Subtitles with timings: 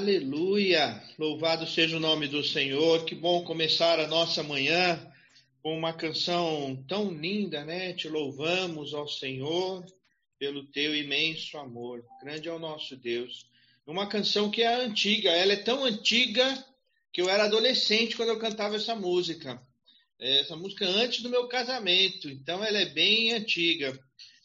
[0.00, 0.98] Aleluia!
[1.18, 3.04] Louvado seja o nome do Senhor.
[3.04, 4.98] Que bom começar a nossa manhã
[5.62, 7.92] com uma canção tão linda, né?
[7.92, 9.84] Te louvamos ao Senhor
[10.38, 12.02] pelo teu imenso amor.
[12.22, 13.44] Grande é o nosso Deus.
[13.86, 16.64] Uma canção que é antiga, ela é tão antiga
[17.12, 19.60] que eu era adolescente quando eu cantava essa música.
[20.18, 24.00] Essa música antes do meu casamento, então ela é bem antiga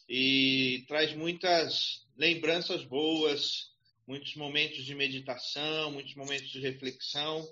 [0.06, 3.74] e traz muitas lembranças boas,
[4.06, 7.46] muitos momentos de meditação, muitos momentos de reflexão.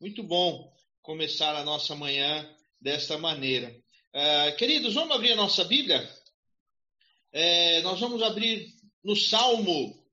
[0.00, 2.48] Muito bom começar a nossa manhã
[2.80, 3.74] desta maneira.
[4.14, 6.08] Uh, queridos, vamos abrir a nossa Bíblia?
[7.32, 10.06] É, nós vamos abrir no Salmo,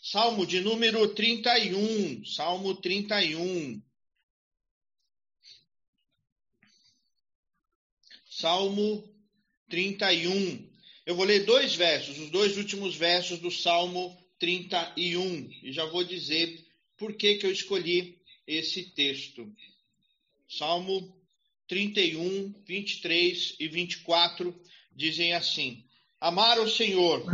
[0.00, 3.82] Salmo de número 31, Salmo 31.
[8.30, 9.12] Salmo
[9.68, 10.70] 31.
[11.04, 16.02] Eu vou ler dois versos, os dois últimos versos do Salmo 31, e já vou
[16.02, 16.66] dizer
[16.98, 19.48] por que, que eu escolhi esse texto.
[20.48, 21.16] Salmo
[21.68, 24.60] 31, 23 e 24
[24.96, 25.84] dizem assim:
[26.20, 27.24] Amar o Senhor,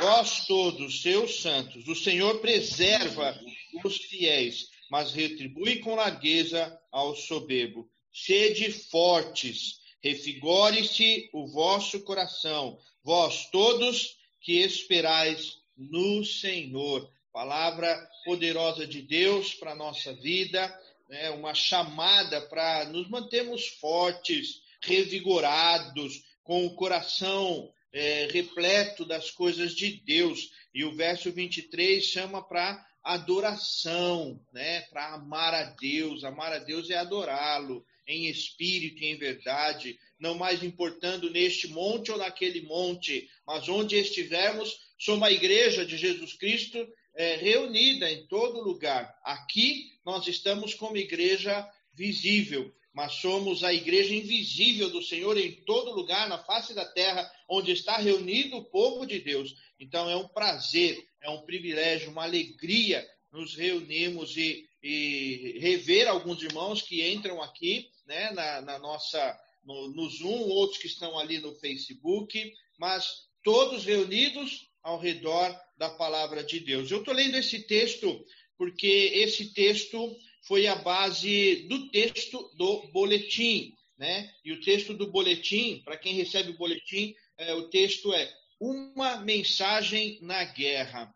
[0.00, 3.36] vós todos, seus santos, o Senhor preserva
[3.84, 7.90] os fiéis, mas retribui com largueza ao soberbo.
[8.14, 17.10] Sede fortes, refigore-se o vosso coração, vós todos que esperais no Senhor.
[17.32, 21.30] Palavra poderosa de Deus para a nossa vida, né?
[21.30, 30.02] uma chamada para nos mantermos fortes, revigorados, com o coração é, repleto das coisas de
[30.04, 30.50] Deus.
[30.74, 34.82] E o verso 23 chama para adoração, né?
[34.82, 36.24] para amar a Deus.
[36.24, 42.10] Amar a Deus é adorá-lo em espírito e em verdade, não mais importando neste monte
[42.10, 48.26] ou naquele monte, mas onde estivermos, somos a igreja de Jesus Cristo é, reunida em
[48.26, 49.14] todo lugar.
[49.24, 55.94] Aqui nós estamos como igreja visível, mas somos a igreja invisível do Senhor em todo
[55.94, 59.54] lugar, na face da terra, onde está reunido o povo de Deus.
[59.78, 66.42] Então é um prazer, é um privilégio, uma alegria nos reunirmos e, e rever alguns
[66.42, 71.38] irmãos que entram aqui né, na, na nossa no, no Zoom, outros que estão ali
[71.38, 76.90] no Facebook, mas todos reunidos ao redor da palavra de Deus.
[76.90, 78.24] Eu estou lendo esse texto
[78.58, 84.32] porque esse texto foi a base do texto do boletim, né?
[84.44, 89.16] E o texto do boletim, para quem recebe o boletim, é, o texto é uma
[89.16, 91.12] mensagem na guerra.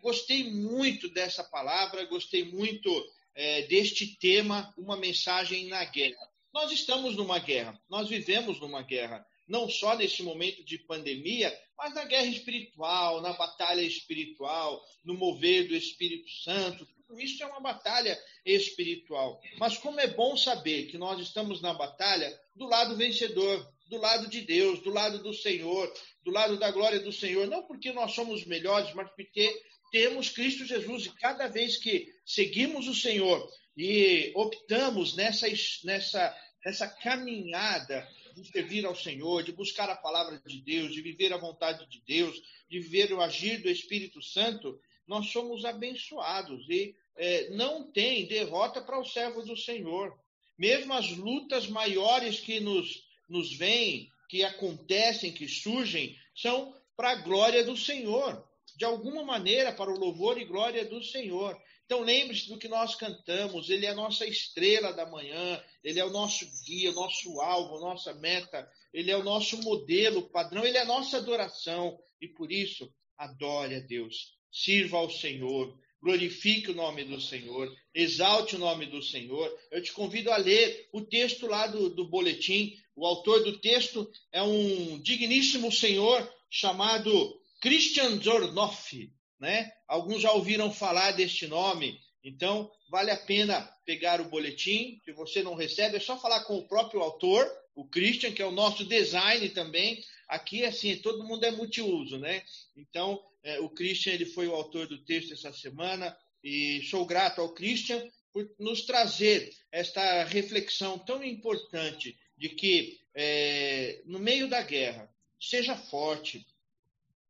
[0.00, 2.90] Gostei muito dessa palavra, gostei muito
[3.34, 6.28] é, deste tema, uma mensagem na guerra.
[6.52, 11.94] Nós estamos numa guerra, nós vivemos numa guerra, não só nesse momento de pandemia, mas
[11.94, 16.86] na guerra espiritual, na batalha espiritual, no mover do Espírito Santo.
[16.86, 19.40] Tudo isso é uma batalha espiritual.
[19.58, 24.28] Mas como é bom saber que nós estamos na batalha do lado vencedor, do lado
[24.28, 28.12] de Deus, do lado do Senhor, do lado da glória do Senhor, não porque nós
[28.12, 29.54] somos melhores, mas porque
[29.90, 35.46] temos Cristo Jesus e cada vez que seguimos o Senhor e optamos nessa,
[35.84, 41.32] nessa, nessa caminhada de servir ao Senhor, de buscar a palavra de Deus, de viver
[41.32, 46.94] a vontade de Deus, de viver o agir do Espírito Santo, nós somos abençoados e
[47.16, 50.16] é, não tem derrota para o servo do Senhor.
[50.58, 57.22] Mesmo as lutas maiores que nos, nos vêm, que acontecem, que surgem, são para a
[57.22, 58.46] glória do Senhor.
[58.76, 61.60] De alguma maneira, para o louvor e glória do Senhor.
[61.84, 66.04] Então lembre-se do que nós cantamos, ele é a nossa estrela da manhã, ele é
[66.04, 70.76] o nosso guia, o nosso alvo, nossa meta, ele é o nosso modelo, padrão, ele
[70.76, 71.98] é a nossa adoração.
[72.20, 78.56] E por isso, adore a Deus, sirva ao Senhor, glorifique o nome do Senhor, exalte
[78.56, 79.50] o nome do Senhor.
[79.70, 82.74] Eu te convido a ler o texto lá do, do boletim.
[82.94, 89.70] O autor do texto é um digníssimo senhor chamado Christian Zornoff né?
[89.86, 95.00] Alguns já ouviram falar deste nome, então vale a pena pegar o boletim.
[95.04, 98.46] Se você não recebe, é só falar com o próprio autor, o Christian, que é
[98.46, 100.02] o nosso design também.
[100.28, 102.42] Aqui, assim, todo mundo é multiuso, né?
[102.76, 106.14] Então, é, o Christian ele foi o autor do texto essa semana
[106.44, 114.02] e sou grato ao Christian por nos trazer esta reflexão tão importante de que é,
[114.04, 115.10] no meio da guerra
[115.40, 116.46] seja forte,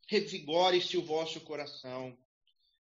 [0.08, 2.18] revigore-se o vosso coração,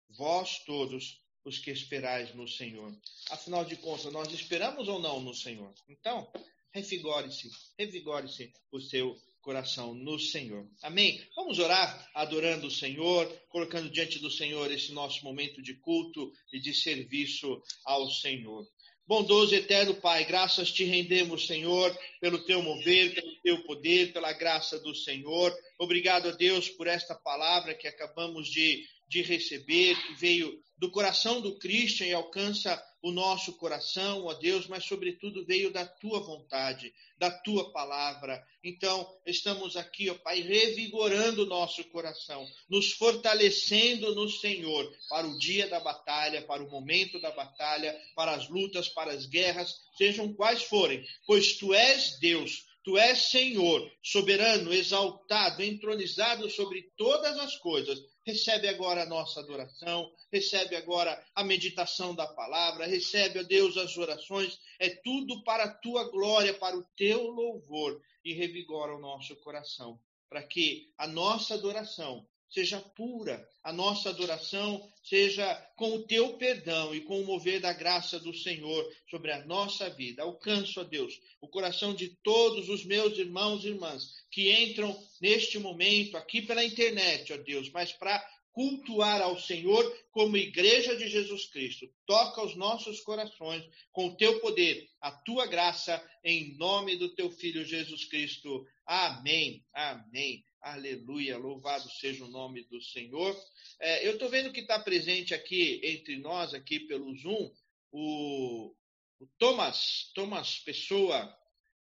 [0.08, 2.90] vós todos os que esperais no Senhor.
[3.30, 5.74] Afinal de contas, nós esperamos ou não no Senhor?
[5.86, 6.32] Então,
[6.72, 9.14] revigore-se, revigore-se o seu
[9.46, 10.66] coração no Senhor.
[10.82, 11.24] Amém?
[11.36, 16.58] Vamos orar adorando o Senhor, colocando diante do Senhor esse nosso momento de culto e
[16.58, 18.66] de serviço ao Senhor.
[19.06, 24.80] Bondoso eterno Pai, graças te rendemos, Senhor, pelo teu mover, pelo teu poder, pela graça
[24.80, 25.56] do Senhor.
[25.78, 31.40] Obrigado a Deus por esta palavra que acabamos de, de receber, que veio do coração
[31.40, 36.92] do Christian e alcança o nosso coração, ó Deus, mas sobretudo veio da tua vontade,
[37.16, 38.42] da tua palavra.
[38.64, 45.38] Então, estamos aqui, ó Pai, revigorando o nosso coração, nos fortalecendo no Senhor para o
[45.38, 50.34] dia da batalha, para o momento da batalha, para as lutas, para as guerras, sejam
[50.34, 57.58] quais forem, pois tu és Deus, Tu és Senhor, soberano, exaltado, entronizado sobre todas as
[57.58, 57.98] coisas.
[58.24, 63.96] Recebe agora a nossa adoração, recebe agora a meditação da palavra, recebe, ó Deus, as
[63.96, 64.56] orações.
[64.78, 69.98] É tudo para a tua glória, para o teu louvor e revigora o nosso coração,
[70.28, 76.94] para que a nossa adoração seja pura, a nossa adoração seja com o teu perdão
[76.94, 80.22] e com o mover da graça do Senhor sobre a nossa vida.
[80.22, 85.58] Alcanço, a Deus, o coração de todos os meus irmãos e irmãs que entram neste
[85.58, 88.24] momento aqui pela internet, ó Deus, mas para
[88.56, 91.86] cultuar ao Senhor como igreja de Jesus Cristo.
[92.06, 93.62] Toca os nossos corações
[93.92, 98.66] com o teu poder, a tua graça, em nome do teu filho Jesus Cristo.
[98.86, 99.62] Amém.
[99.74, 100.42] Amém.
[100.66, 103.40] Aleluia, louvado seja o nome do Senhor.
[103.78, 107.52] É, eu estou vendo que está presente aqui entre nós, aqui pelo Zoom,
[107.92, 108.74] o,
[109.20, 111.32] o Thomas, Thomas Pessoa,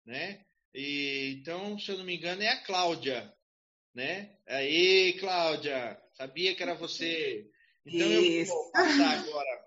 [0.07, 0.47] né?
[0.73, 3.35] E, então, se eu não me engano, é a Cláudia,
[3.93, 4.39] né?
[4.47, 7.51] Aí, Cláudia, sabia que era você.
[7.85, 8.53] Então, Isso.
[8.53, 9.65] eu vou passar agora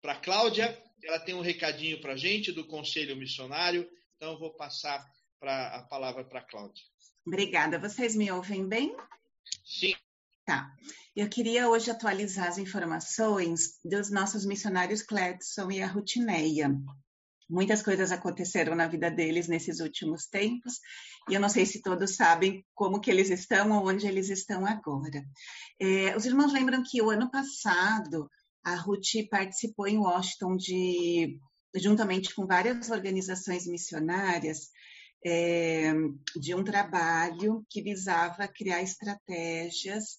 [0.00, 4.38] para a Cláudia, ela tem um recadinho para a gente do Conselho Missionário, então eu
[4.38, 5.06] vou passar
[5.38, 6.93] pra, a palavra para a Cláudia.
[7.26, 7.78] Obrigada.
[7.78, 8.96] Vocês me ouvem bem?
[9.64, 9.94] Sim.
[10.44, 10.70] Tá.
[11.16, 16.76] Eu queria hoje atualizar as informações dos nossos missionários Cledson e a Rutineia.
[17.48, 20.80] Muitas coisas aconteceram na vida deles nesses últimos tempos,
[21.28, 24.66] e eu não sei se todos sabem como que eles estão ou onde eles estão
[24.66, 25.22] agora.
[25.78, 28.28] É, os irmãos lembram que o ano passado
[28.64, 31.38] a Ruth participou em Washington de,
[31.76, 34.70] juntamente com várias organizações missionárias,
[35.24, 35.92] é,
[36.36, 40.16] de um trabalho que visava criar estratégias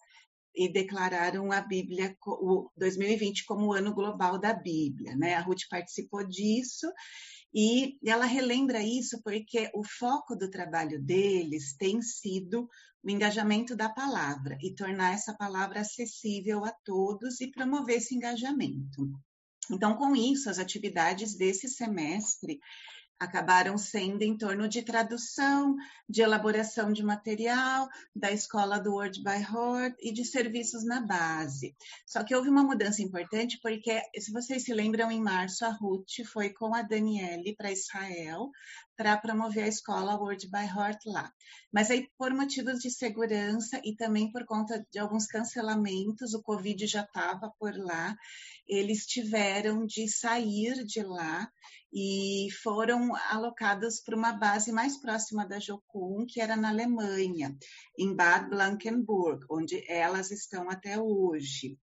[0.55, 5.15] e declararam a Bíblia, o 2020, como o ano global da Bíblia.
[5.15, 5.35] Né?
[5.35, 6.91] A Ruth participou disso
[7.53, 12.67] e ela relembra isso porque o foco do trabalho deles tem sido
[13.03, 19.07] o engajamento da palavra e tornar essa palavra acessível a todos e promover esse engajamento.
[19.71, 22.59] Então, com isso, as atividades desse semestre
[23.19, 25.75] acabaram sendo em torno de tradução,
[26.07, 31.75] de elaboração de material, da escola do Word by Heart e de serviços na base.
[32.05, 36.25] Só que houve uma mudança importante porque, se vocês se lembram, em março a Ruth
[36.31, 38.49] foi com a Daniele para Israel
[38.95, 41.31] para promover a escola Word by Heart lá.
[41.71, 46.85] Mas aí, por motivos de segurança e também por conta de alguns cancelamentos, o Covid
[46.87, 48.15] já estava por lá,
[48.67, 51.49] eles tiveram de sair de lá
[51.93, 57.55] e foram alocados para uma base mais próxima da Jocum, que era na Alemanha,
[57.97, 61.77] em Bad Blankenburg, onde elas estão até hoje.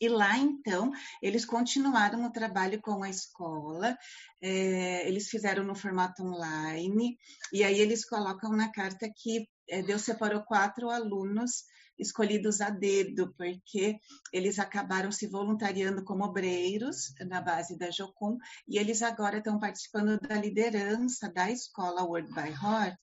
[0.00, 0.90] E lá, então,
[1.20, 3.96] eles continuaram o trabalho com a escola,
[4.40, 7.18] é, eles fizeram no formato online,
[7.52, 11.64] e aí eles colocam na carta que é, Deus separou quatro alunos
[11.98, 13.98] escolhidos a dedo, porque
[14.32, 20.18] eles acabaram se voluntariando como obreiros na base da Jocum, e eles agora estão participando
[20.18, 22.96] da liderança da escola Word by Heart,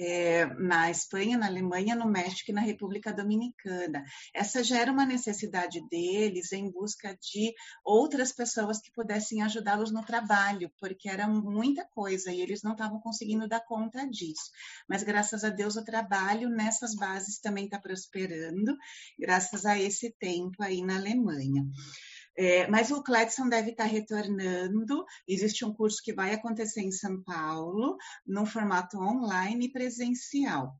[0.00, 4.02] é, na Espanha, na Alemanha, no México e na República Dominicana.
[4.34, 7.52] Essa já era uma necessidade deles em busca de
[7.84, 12.98] outras pessoas que pudessem ajudá-los no trabalho, porque era muita coisa e eles não estavam
[12.98, 14.50] conseguindo dar conta disso.
[14.88, 18.74] Mas graças a Deus o trabalho nessas bases também está prosperando,
[19.18, 21.66] graças a esse tempo aí na Alemanha.
[22.42, 25.04] É, mas o Cledson deve estar retornando.
[25.28, 30.74] Existe um curso que vai acontecer em São Paulo, num formato online e presencial.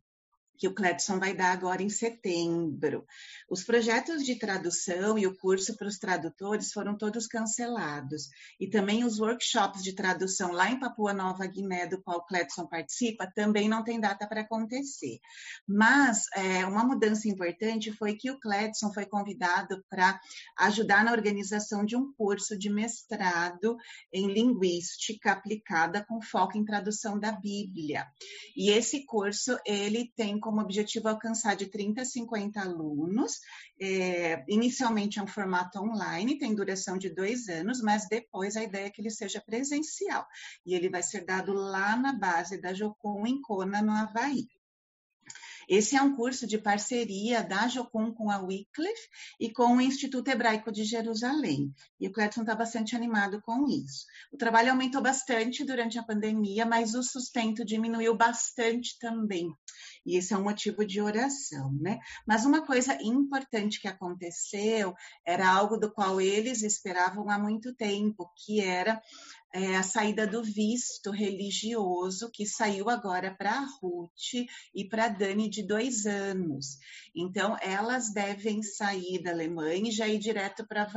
[0.61, 3.07] Que o Cledson vai dar agora em setembro.
[3.49, 8.29] Os projetos de tradução e o curso para os tradutores foram todos cancelados.
[8.61, 12.67] E também os workshops de tradução lá em Papua Nova Guiné, do qual o Cledson
[12.67, 15.19] participa, também não tem data para acontecer.
[15.67, 20.21] Mas é, uma mudança importante foi que o Cledson foi convidado para
[20.59, 23.79] ajudar na organização de um curso de mestrado
[24.12, 28.07] em linguística aplicada com foco em tradução da Bíblia.
[28.55, 33.40] E esse curso, ele tem como objetivo alcançar de 30 a 50 alunos.
[33.80, 38.87] É, inicialmente é um formato online, tem duração de dois anos, mas depois a ideia
[38.87, 40.26] é que ele seja presencial.
[40.64, 44.49] E ele vai ser dado lá na base da Jocum, em Kona, no Havaí.
[45.71, 50.26] Esse é um curso de parceria da Jocum com a Wycliffe e com o Instituto
[50.26, 51.73] Hebraico de Jerusalém.
[52.00, 54.04] E o Cleiton está bastante animado com isso.
[54.33, 59.54] O trabalho aumentou bastante durante a pandemia, mas o sustento diminuiu bastante também.
[60.04, 61.99] E esse é um motivo de oração, né?
[62.26, 64.95] Mas uma coisa importante que aconteceu
[65.26, 69.00] era algo do qual eles esperavam há muito tempo, que era
[69.52, 75.09] é, a saída do visto religioso, que saiu agora para a Ruth e para a
[75.09, 76.78] Dani de dois anos.
[77.14, 80.90] Então, elas devem sair da Alemanha e já ir direto para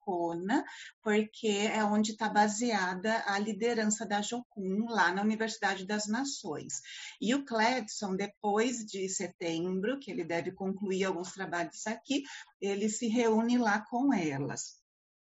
[0.00, 0.64] Kona,
[1.04, 6.80] porque é onde está baseada a liderança da Jocum, lá na Universidade das Nações.
[7.20, 12.22] E o Cledson, depois de setembro, que ele deve concluir alguns trabalhos aqui,
[12.58, 14.82] ele se reúne lá com elas.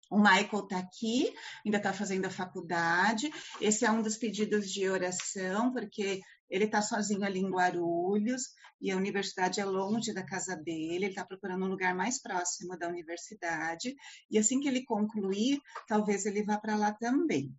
[0.10, 1.32] O Michael está aqui,
[1.64, 3.30] ainda está fazendo a faculdade.
[3.62, 8.44] Esse é um dos pedidos de oração, porque ele está sozinho ali em Guarulhos
[8.80, 10.96] e a universidade é longe da casa dele.
[10.96, 13.96] Ele está procurando um lugar mais próximo da universidade.
[14.30, 17.54] E assim que ele concluir, talvez ele vá para lá também.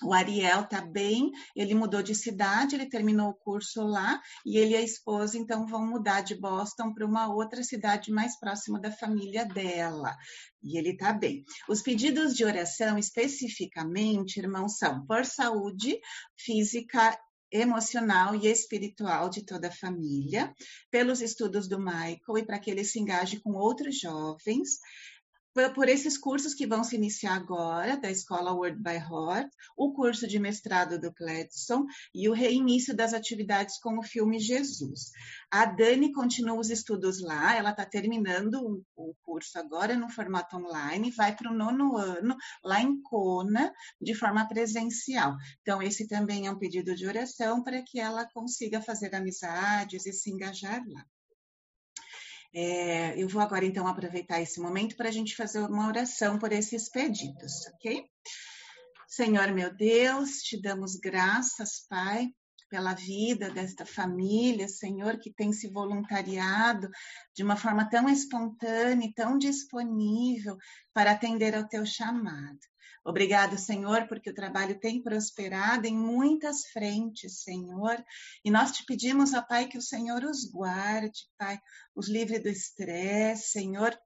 [0.00, 4.74] O Ariel está bem, ele mudou de cidade, ele terminou o curso lá e ele
[4.74, 8.92] e a esposa então vão mudar de Boston para uma outra cidade mais próxima da
[8.92, 10.16] família dela.
[10.62, 11.44] E ele está bem.
[11.68, 15.98] Os pedidos de oração especificamente, irmãos, são por saúde
[16.36, 17.18] física
[17.50, 20.54] emocional e espiritual de toda a família,
[20.90, 24.78] pelos estudos do Michael e para que ele se engaje com outros jovens,
[25.74, 30.28] por esses cursos que vão se iniciar agora, da Escola Word by Heart, o curso
[30.28, 31.84] de mestrado do Cledson
[32.14, 35.10] e o reinício das atividades com o filme Jesus.
[35.50, 41.10] A Dani continua os estudos lá, ela está terminando o curso agora no formato online,
[41.10, 45.34] vai para o nono ano, lá em Kona, de forma presencial.
[45.62, 50.12] Então, esse também é um pedido de oração para que ela consiga fazer amizades e
[50.12, 51.04] se engajar lá.
[52.54, 56.52] É, eu vou agora, então, aproveitar esse momento para a gente fazer uma oração por
[56.52, 58.04] esses pedidos, ok?
[59.06, 62.28] Senhor meu Deus, te damos graças, Pai,
[62.68, 66.88] pela vida desta família, Senhor, que tem se voluntariado
[67.34, 70.56] de uma forma tão espontânea e tão disponível
[70.92, 72.58] para atender ao teu chamado.
[73.08, 77.96] Obrigado, Senhor, porque o trabalho tem prosperado em muitas frentes, Senhor.
[78.44, 81.58] E nós te pedimos, ó Pai, que o Senhor os guarde, Pai,
[81.96, 83.98] os livre do estresse, Senhor,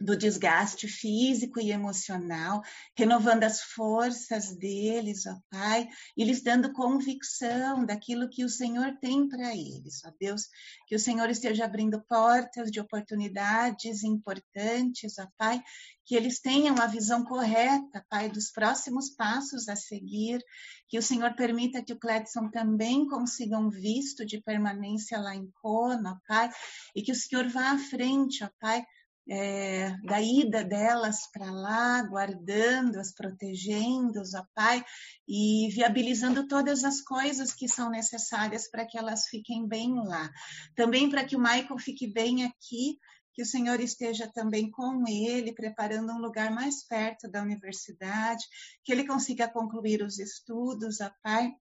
[0.00, 2.62] do desgaste físico e emocional,
[2.96, 9.28] renovando as forças deles, ó Pai, e lhes dando convicção daquilo que o Senhor tem
[9.28, 10.42] para eles, ó Deus,
[10.86, 15.62] que o Senhor esteja abrindo portas de oportunidades importantes, ó Pai,
[16.04, 20.40] que eles tenham a visão correta, Pai, dos próximos passos a seguir,
[20.88, 25.50] que o Senhor permita que o Cledson também consiga um visto de permanência lá em
[25.60, 26.50] Kona, ó Pai,
[26.94, 28.84] e que o Senhor vá à frente, ó Pai,
[29.28, 34.84] é, da ida delas para lá, guardando-as, protegendo-as, ó Pai,
[35.26, 40.30] e viabilizando todas as coisas que são necessárias para que elas fiquem bem lá.
[40.74, 42.98] Também para que o Michael fique bem aqui,
[43.36, 48.42] que o Senhor esteja também com ele, preparando um lugar mais perto da universidade,
[48.82, 51.52] que ele consiga concluir os estudos, ó Pai,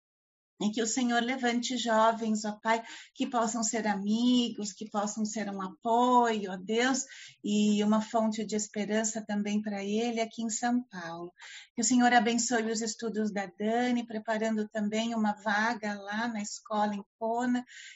[0.61, 2.83] em que o Senhor levante jovens, ó Pai,
[3.15, 7.05] que possam ser amigos, que possam ser um apoio, ó Deus,
[7.43, 11.33] e uma fonte de esperança também para ele aqui em São Paulo.
[11.75, 16.95] Que o Senhor abençoe os estudos da Dani, preparando também uma vaga lá na escola
[16.95, 17.05] em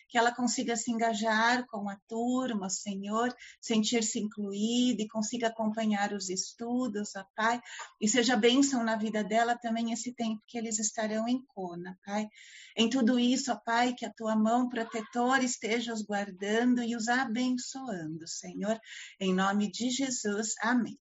[0.08, 6.28] Que ela consiga se engajar com a turma, Senhor, sentir-se incluída e consiga acompanhar os
[6.28, 7.60] estudos, ó Pai,
[8.00, 12.28] e seja bênção na vida dela também esse tempo que eles estarão em Cona, Pai.
[12.76, 17.08] Em tudo isso, ó Pai, que a tua mão protetora esteja os guardando e os
[17.08, 18.78] abençoando, Senhor,
[19.20, 20.54] em nome de Jesus.
[20.62, 20.98] Amém.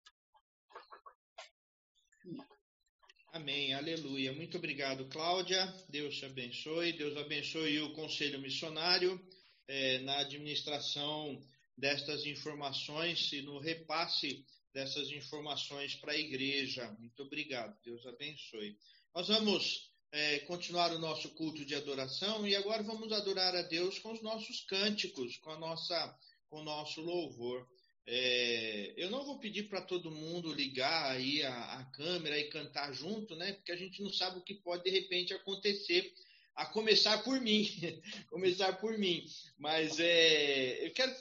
[3.36, 4.32] Amém, aleluia.
[4.32, 5.68] Muito obrigado, Cláudia.
[5.90, 6.94] Deus te abençoe.
[6.94, 9.22] Deus abençoe o Conselho Missionário
[9.68, 11.46] é, na administração
[11.78, 16.90] destas informações e no repasse dessas informações para a igreja.
[16.98, 18.78] Muito obrigado, Deus abençoe.
[19.14, 24.00] Nós vamos é, continuar o nosso culto de adoração e agora vamos adorar a Deus
[24.00, 27.68] com os nossos cânticos, com a nossa, com o nosso louvor.
[28.08, 32.94] É, eu não vou pedir para todo mundo ligar aí a, a, câmera e cantar
[32.94, 33.54] junto, né?
[33.54, 36.14] Porque a gente não sabe o que pode de repente acontecer,
[36.56, 37.68] a começar por mim,
[38.30, 39.26] começar por mim.
[39.58, 41.16] Mas é, eu quero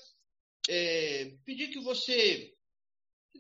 [0.69, 2.55] é, pedir que você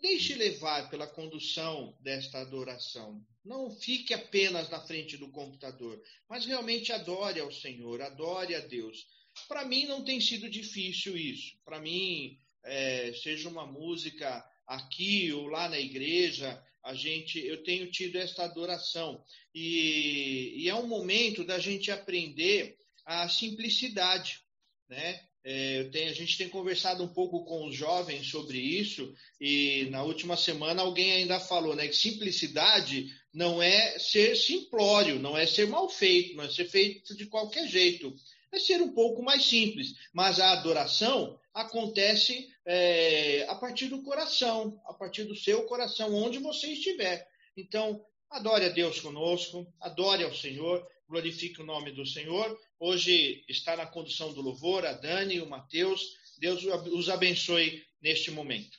[0.00, 3.22] deixe levar pela condução desta adoração.
[3.44, 9.06] Não fique apenas na frente do computador, mas realmente adore ao Senhor, adore a Deus.
[9.48, 11.56] Para mim não tem sido difícil isso.
[11.64, 17.90] Para mim é, seja uma música aqui ou lá na igreja, a gente, eu tenho
[17.90, 19.22] tido esta adoração
[19.54, 24.40] e, e é um momento da gente aprender a simplicidade,
[24.88, 25.20] né?
[25.46, 30.02] É, tenho, a gente tem conversado um pouco com os jovens sobre isso e na
[30.02, 35.66] última semana alguém ainda falou, né, que simplicidade não é ser simplório, não é ser
[35.66, 38.14] mal feito, não é ser feito de qualquer jeito,
[38.50, 39.94] é ser um pouco mais simples.
[40.14, 46.38] Mas a adoração acontece é, a partir do coração, a partir do seu coração, onde
[46.38, 47.28] você estiver.
[47.56, 52.58] Então, adore a Deus conosco, adore ao Senhor, glorifique o nome do Senhor.
[52.78, 56.16] Hoje está na condução do louvor a Dani e o Mateus.
[56.38, 58.78] Deus os abençoe neste momento.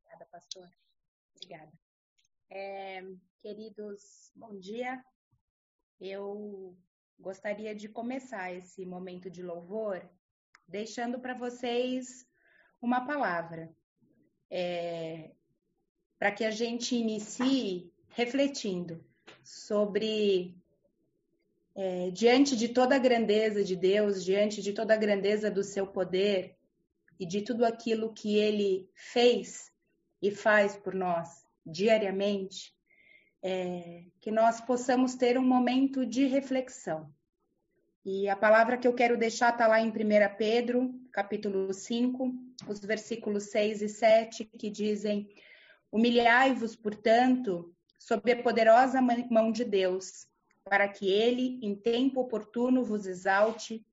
[0.00, 0.68] Obrigada, pastor.
[1.34, 1.72] Obrigada.
[2.50, 3.02] É,
[3.40, 5.02] queridos, bom dia.
[5.98, 6.76] Eu
[7.18, 10.08] gostaria de começar esse momento de louvor
[10.68, 12.26] deixando para vocês
[12.82, 13.72] uma palavra,
[14.50, 15.30] é,
[16.18, 19.02] para que a gente inicie refletindo
[19.42, 20.54] sobre,
[21.74, 25.86] é, diante de toda a grandeza de Deus, diante de toda a grandeza do seu
[25.86, 26.56] poder
[27.18, 29.72] e de tudo aquilo que ele fez
[30.20, 32.74] e faz por nós diariamente,
[33.40, 37.12] é, que nós possamos ter um momento de reflexão.
[38.04, 39.92] E a palavra que eu quero deixar está lá em 1
[40.36, 45.28] Pedro, capítulo 5, os versículos 6 e 7, que dizem:
[45.90, 50.26] Humilhai-vos, portanto, sob a poderosa mão de Deus,
[50.64, 53.84] para que ele, em tempo oportuno, vos exalte,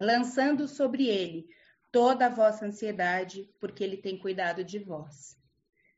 [0.00, 1.48] lançando sobre ele
[1.90, 5.36] toda a vossa ansiedade, porque ele tem cuidado de vós.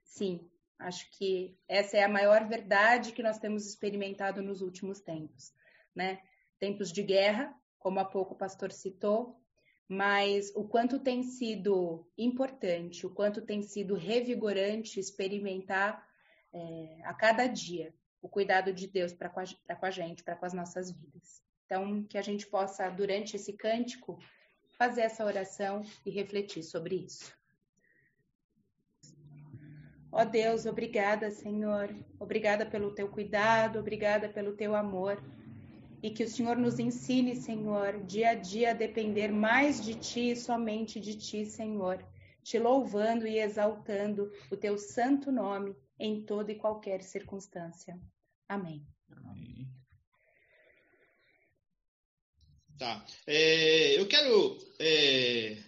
[0.05, 5.53] Sim, acho que essa é a maior verdade que nós temos experimentado nos últimos tempos,
[5.95, 6.21] né?
[6.59, 9.42] tempos de guerra, como há pouco o pastor citou,
[9.89, 16.07] mas o quanto tem sido importante, o quanto tem sido revigorante experimentar
[16.53, 20.47] é, a cada dia o cuidado de Deus para com, com a gente, para com
[20.47, 21.43] as nossas vidas.
[21.67, 24.19] Então, que a gente possa, durante esse cântico,
[24.79, 27.33] fazer essa oração e refletir sobre isso.
[30.11, 31.95] Ó Deus, obrigada, Senhor.
[32.21, 35.23] Obrigada pelo teu cuidado, obrigada pelo teu amor
[36.03, 40.33] e que o Senhor nos ensine, Senhor, dia a dia a depender mais de Ti
[40.33, 42.05] e somente de Ti, Senhor,
[42.43, 47.97] te louvando e exaltando o Teu santo nome em toda e qualquer circunstância.
[48.49, 48.85] Amém.
[49.09, 49.69] Amém.
[52.77, 53.07] Tá.
[53.25, 55.63] É, eu quero é,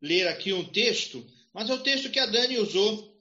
[0.00, 3.11] ler aqui um texto, mas é o texto que a Dani usou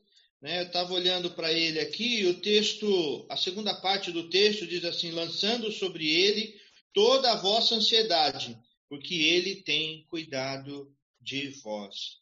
[0.42, 0.62] né?
[0.62, 5.12] Eu estava olhando para ele aqui, o texto, a segunda parte do texto diz assim:
[5.12, 6.60] lançando sobre ele
[6.94, 8.58] toda a vossa ansiedade,
[8.90, 12.18] porque ele tem cuidado de vós.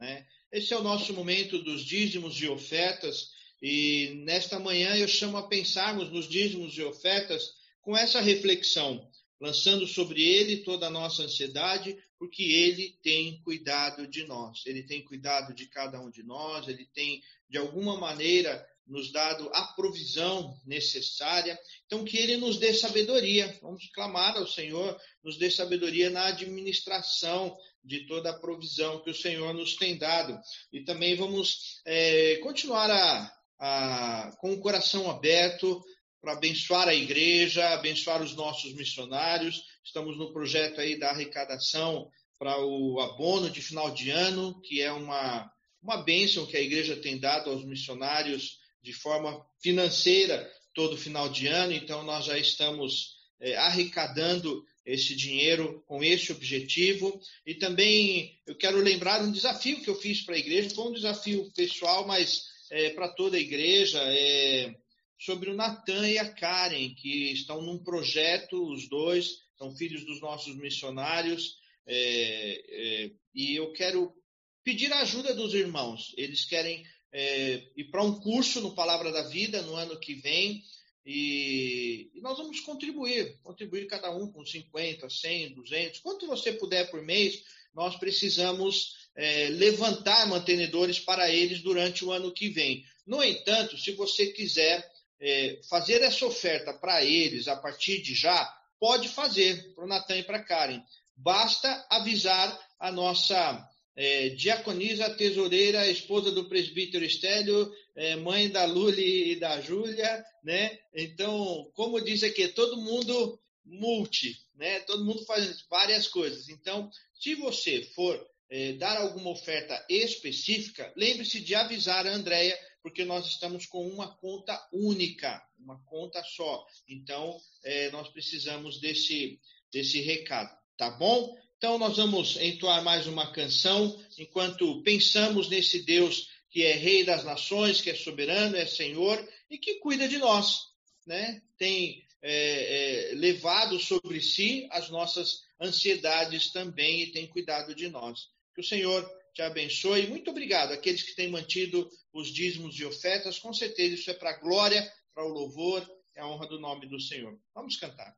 [0.00, 0.24] Né?
[0.52, 5.48] Esse é o nosso momento dos dízimos e ofertas, e nesta manhã eu chamo a
[5.48, 7.50] pensarmos nos dízimos e ofertas
[7.82, 9.10] com essa reflexão,
[9.40, 15.04] lançando sobre ele toda a nossa ansiedade, porque ele tem cuidado de nós, ele tem
[15.04, 20.58] cuidado de cada um de nós, ele tem de alguma maneira, nos dado a provisão
[20.66, 21.58] necessária.
[21.86, 23.56] Então, que Ele nos dê sabedoria.
[23.62, 29.14] Vamos clamar ao Senhor, nos dê sabedoria na administração de toda a provisão que o
[29.14, 30.38] Senhor nos tem dado.
[30.72, 35.84] E também vamos é, continuar a, a, com o coração aberto
[36.20, 39.62] para abençoar a igreja, abençoar os nossos missionários.
[39.84, 44.92] Estamos no projeto aí da arrecadação para o abono de final de ano, que é
[44.92, 45.50] uma
[45.82, 51.46] uma bênção que a igreja tem dado aos missionários de forma financeira todo final de
[51.46, 57.20] ano, então nós já estamos é, arrecadando esse dinheiro com esse objetivo.
[57.44, 60.92] E também eu quero lembrar um desafio que eu fiz para a igreja, foi um
[60.92, 64.74] desafio pessoal, mas é, para toda a igreja, é,
[65.18, 70.20] sobre o Natan e a Karen, que estão num projeto, os dois, são filhos dos
[70.20, 74.14] nossos missionários, é, é, e eu quero
[74.62, 76.14] pedir a ajuda dos irmãos.
[76.16, 80.62] Eles querem é, ir para um curso no Palavra da Vida no ano que vem.
[81.04, 86.90] E, e, nós vamos contribuir, contribuir cada um com 50, 100, 200, quanto você puder
[86.90, 87.42] por mês,
[87.74, 92.84] nós precisamos é, levantar mantenedores para eles durante o ano que vem.
[93.06, 94.86] No entanto, se você quiser
[95.20, 98.44] é, fazer essa oferta para eles a partir de já,
[98.78, 100.82] pode fazer para o Natan e para a Karen.
[101.16, 109.32] Basta avisar a nossa é, diaconisa, tesoureira, esposa do presbítero Estélio, é, mãe da Luli
[109.32, 110.78] e da Júlia, né?
[110.94, 114.78] Então, como diz aqui, todo mundo multi, né?
[114.80, 116.48] Todo mundo faz várias coisas.
[116.48, 116.88] Então,
[117.20, 123.26] se você for é, dar alguma oferta específica, lembre-se de avisar a Andréia, porque nós
[123.26, 126.64] estamos com uma conta única, uma conta só.
[126.88, 129.38] Então, é, nós precisamos desse,
[129.70, 131.36] desse recado, tá bom?
[131.58, 137.24] Então, nós vamos entoar mais uma canção enquanto pensamos nesse Deus que é Rei das
[137.24, 140.68] Nações, que é soberano, é Senhor e que cuida de nós.
[141.06, 141.42] Né?
[141.58, 148.28] Tem é, é, levado sobre si as nossas ansiedades também e tem cuidado de nós.
[148.58, 150.08] Que o Senhor te abençoe.
[150.08, 153.38] Muito obrigado àqueles que têm mantido os dízimos e ofertas.
[153.38, 156.88] Com certeza isso é para a glória, para o louvor e a honra do nome
[156.88, 157.38] do Senhor.
[157.54, 158.12] Vamos cantar.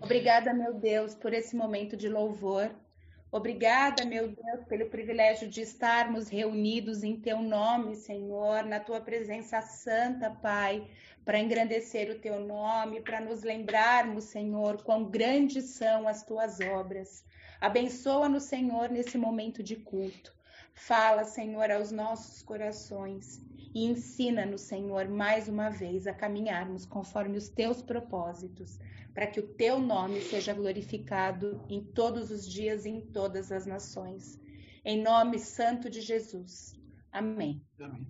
[0.00, 2.74] Obrigada, meu Deus, por esse momento de louvor.
[3.30, 9.62] Obrigada, meu Deus, pelo privilégio de estarmos reunidos em Teu nome, Senhor, na Tua presença
[9.62, 10.84] santa, Pai,
[11.24, 17.22] para engrandecer o Teu nome, para nos lembrarmos, Senhor, quão grandes são as Tuas obras.
[17.64, 20.34] Abençoa-nos, Senhor, nesse momento de culto.
[20.74, 23.40] Fala, Senhor, aos nossos corações
[23.74, 28.78] e ensina-nos, Senhor, mais uma vez a caminharmos conforme os Teus propósitos
[29.14, 33.64] para que o teu nome seja glorificado em todos os dias e em todas as
[33.64, 34.38] nações.
[34.84, 36.74] Em nome santo de Jesus.
[37.10, 37.64] Amém.
[37.80, 38.06] Amém.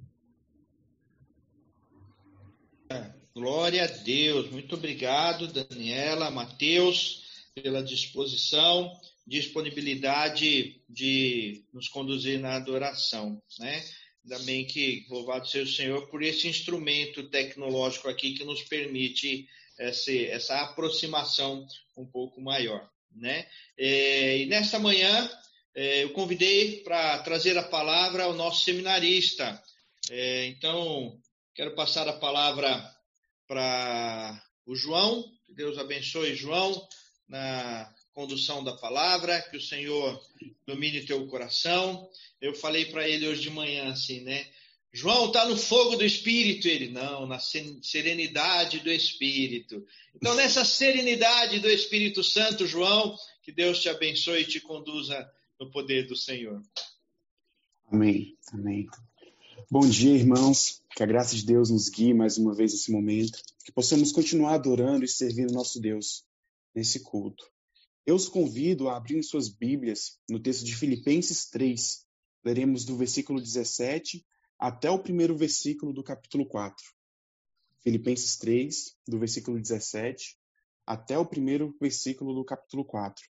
[3.32, 4.50] Glória a Deus.
[4.50, 8.90] Muito obrigado, Daniela, Mateus, pela disposição,
[9.26, 13.84] disponibilidade de nos conduzir na adoração, né?
[14.24, 19.46] Ainda bem que louvado seja o Senhor por esse instrumento tecnológico aqui que nos permite
[19.78, 22.88] essa, essa aproximação um pouco maior.
[23.14, 23.46] Né?
[23.78, 25.30] É, e nesta manhã
[25.74, 29.62] é, eu convidei para trazer a palavra ao nosso seminarista.
[30.10, 31.20] É, então,
[31.54, 32.82] quero passar a palavra
[33.46, 35.22] para o João.
[35.46, 36.88] Que Deus abençoe, João,
[37.28, 40.22] na condução da palavra, que o Senhor
[40.66, 42.08] domine teu coração.
[42.40, 44.46] Eu falei para ele hoje de manhã assim, né?
[44.92, 49.84] João está no fogo do Espírito, ele não, na serenidade do Espírito.
[50.14, 55.68] Então, nessa serenidade do Espírito Santo, João, que Deus te abençoe e te conduza no
[55.68, 56.62] poder do Senhor.
[57.90, 58.86] Amém, amém.
[59.68, 60.80] Bom dia, irmãos.
[60.94, 63.42] Que a graça de Deus nos guie mais uma vez nesse momento.
[63.64, 66.24] Que possamos continuar adorando e servindo nosso Deus
[66.72, 67.52] nesse culto.
[68.06, 72.04] Eu os convido a abrir suas Bíblias no texto de Filipenses 3.
[72.44, 74.22] Leremos do versículo 17
[74.58, 76.84] até o primeiro versículo do capítulo 4.
[77.82, 80.36] Filipenses 3, do versículo 17
[80.86, 83.24] até o primeiro versículo do capítulo 4.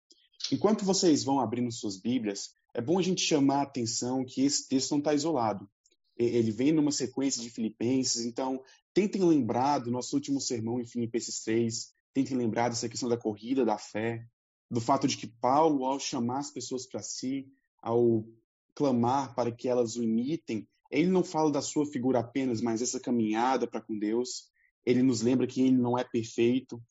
[0.51, 4.67] Enquanto vocês vão abrindo suas Bíblias, é bom a gente chamar a atenção que esse
[4.67, 5.71] texto não está isolado.
[6.17, 8.61] Ele vem numa sequência de Filipenses, então
[8.93, 13.65] tentem lembrar do nosso último sermão em Filipenses 3, tentem lembrar dessa questão da corrida,
[13.65, 14.27] da fé,
[14.75, 17.47] do fato de que Paulo, ao chamar as pessoas para si,
[17.81, 18.25] ao
[18.75, 22.99] clamar para que elas o imitem, ele não fala da sua figura apenas, mas essa
[22.99, 24.49] caminhada para com Deus.
[24.85, 26.83] Ele nos lembra que ele não é perfeito.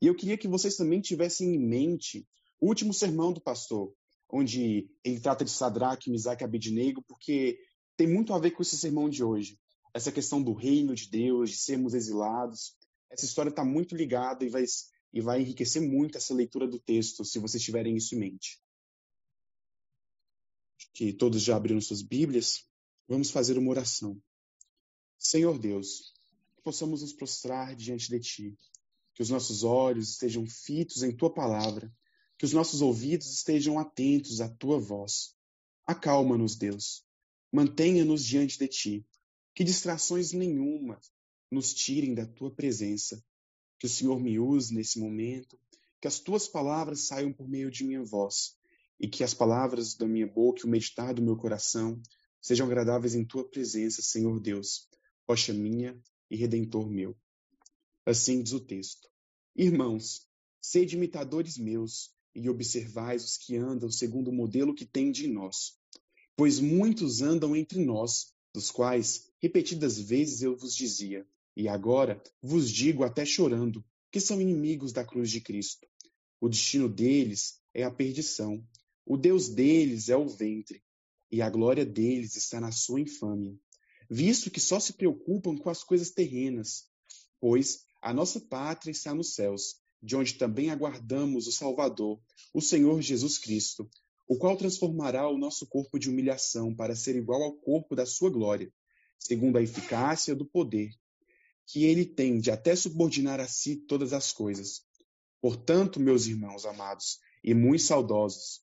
[0.00, 2.26] E eu queria que vocês também tivessem em mente
[2.60, 3.92] o último sermão do pastor,
[4.30, 7.58] onde ele trata de Sadraque, Misaque e Abednego, porque
[7.96, 9.58] tem muito a ver com esse sermão de hoje.
[9.92, 12.76] Essa questão do reino de Deus, de sermos exilados.
[13.10, 14.64] Essa história está muito ligada e vai,
[15.12, 18.60] e vai enriquecer muito essa leitura do texto, se vocês tiverem isso em mente.
[20.94, 22.66] Que todos já abriram suas Bíblias.
[23.06, 24.20] Vamos fazer uma oração.
[25.18, 26.12] Senhor Deus,
[26.56, 28.58] que possamos nos prostrar diante de Ti,
[29.14, 31.92] que os nossos olhos estejam fitos em Tua palavra,
[32.38, 35.36] que os nossos ouvidos estejam atentos à Tua voz.
[35.86, 37.04] Acalma-nos, Deus.
[37.52, 39.06] Mantenha-nos diante de Ti.
[39.54, 40.98] Que distrações nenhuma
[41.50, 43.22] nos tirem da Tua presença.
[43.82, 45.58] Que o Senhor me use nesse momento,
[46.00, 48.56] que as Tuas palavras saiam por meio de minha voz
[49.00, 52.00] e que as palavras da minha boca e o meditar do meu coração
[52.40, 54.88] sejam agradáveis em tua presença, Senhor Deus,
[55.28, 57.16] rocha minha e redentor meu.
[58.06, 59.08] Assim diz o texto.
[59.56, 60.28] Irmãos,
[60.60, 65.76] sede imitadores meus, e observais os que andam segundo o modelo que tende em nós.
[66.36, 72.70] Pois muitos andam entre nós, dos quais repetidas vezes eu vos dizia, e agora vos
[72.70, 75.86] digo até chorando, que são inimigos da cruz de Cristo.
[76.40, 78.66] O destino deles é a perdição,
[79.06, 80.82] o Deus deles é o ventre,
[81.30, 83.56] e a glória deles está na sua infâmia,
[84.10, 86.86] visto que só se preocupam com as coisas terrenas,
[87.40, 92.20] pois a nossa pátria está nos céus, de onde também aguardamos o Salvador,
[92.52, 93.88] o Senhor Jesus Cristo,
[94.28, 98.30] o qual transformará o nosso corpo de humilhação para ser igual ao corpo da sua
[98.30, 98.72] glória,
[99.18, 100.90] segundo a eficácia do poder
[101.72, 104.82] que ele tem de até subordinar a si todas as coisas.
[105.40, 108.60] Portanto, meus irmãos amados e muito saudosos,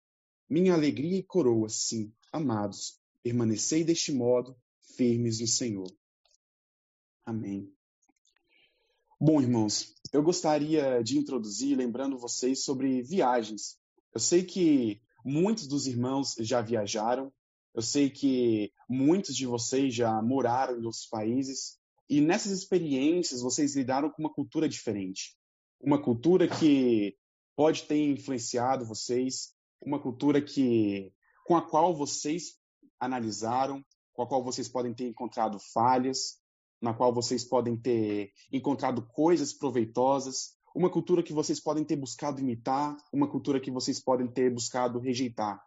[0.48, 4.56] minha alegria e coroa, sim, amados, permanecei deste modo
[4.96, 5.92] firmes no Senhor.
[7.26, 7.74] Amém.
[9.20, 13.76] Bom, irmãos, eu gostaria de introduzir lembrando vocês sobre viagens.
[14.14, 17.34] Eu sei que muitos dos irmãos já viajaram,
[17.74, 21.79] eu sei que muitos de vocês já moraram em outros países,
[22.10, 25.38] e nessas experiências vocês lidaram com uma cultura diferente.
[25.80, 27.16] Uma cultura que
[27.56, 31.14] pode ter influenciado vocês, uma cultura que
[31.46, 32.58] com a qual vocês
[33.00, 36.40] analisaram, com a qual vocês podem ter encontrado falhas,
[36.82, 42.40] na qual vocês podem ter encontrado coisas proveitosas, uma cultura que vocês podem ter buscado
[42.40, 45.62] imitar, uma cultura que vocês podem ter buscado rejeitar.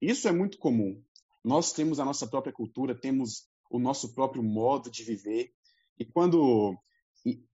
[0.00, 1.02] Isso é muito comum.
[1.44, 5.52] Nós temos a nossa própria cultura, temos o nosso próprio modo de viver,
[5.98, 6.76] e quando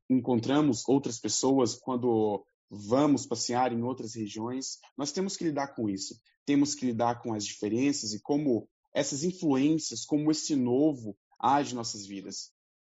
[0.09, 6.21] encontramos outras pessoas, quando vamos passear em outras regiões, nós temos que lidar com isso.
[6.45, 11.77] Temos que lidar com as diferenças e como essas influências, como esse novo age em
[11.77, 12.53] nossas vidas.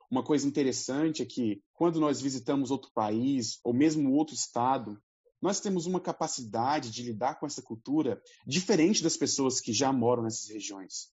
[0.09, 4.99] Uma coisa interessante é que quando nós visitamos outro país ou mesmo outro estado,
[5.41, 10.23] nós temos uma capacidade de lidar com essa cultura diferente das pessoas que já moram
[10.23, 11.09] nessas regiões.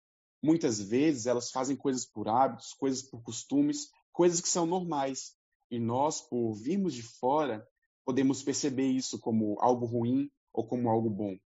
[0.43, 5.37] Muitas vezes elas fazem coisas por hábitos, coisas por costumes, coisas que são normais.
[5.71, 7.65] E nós, por virmos de fora,
[8.05, 11.39] podemos perceber isso como algo ruim ou como algo bom.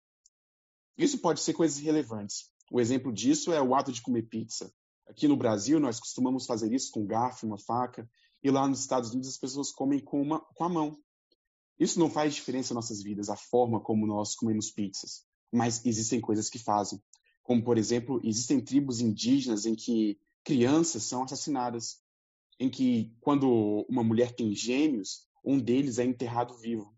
[0.96, 2.48] Isso pode ser coisas relevantes.
[2.70, 4.72] O exemplo disso é o ato de comer pizza.
[5.08, 8.08] Aqui no Brasil, nós costumamos fazer isso com garfo e uma faca,
[8.40, 10.96] e lá nos Estados Unidos as pessoas comem com, uma, com a mão.
[11.76, 16.20] Isso não faz diferença em nossas vidas, a forma como nós comemos pizzas, mas existem
[16.20, 17.02] coisas que fazem.
[17.42, 21.98] Como, por exemplo, existem tribos indígenas em que crianças são assassinadas,
[22.60, 26.94] em que, quando uma mulher tem gêmeos, um deles é enterrado vivo.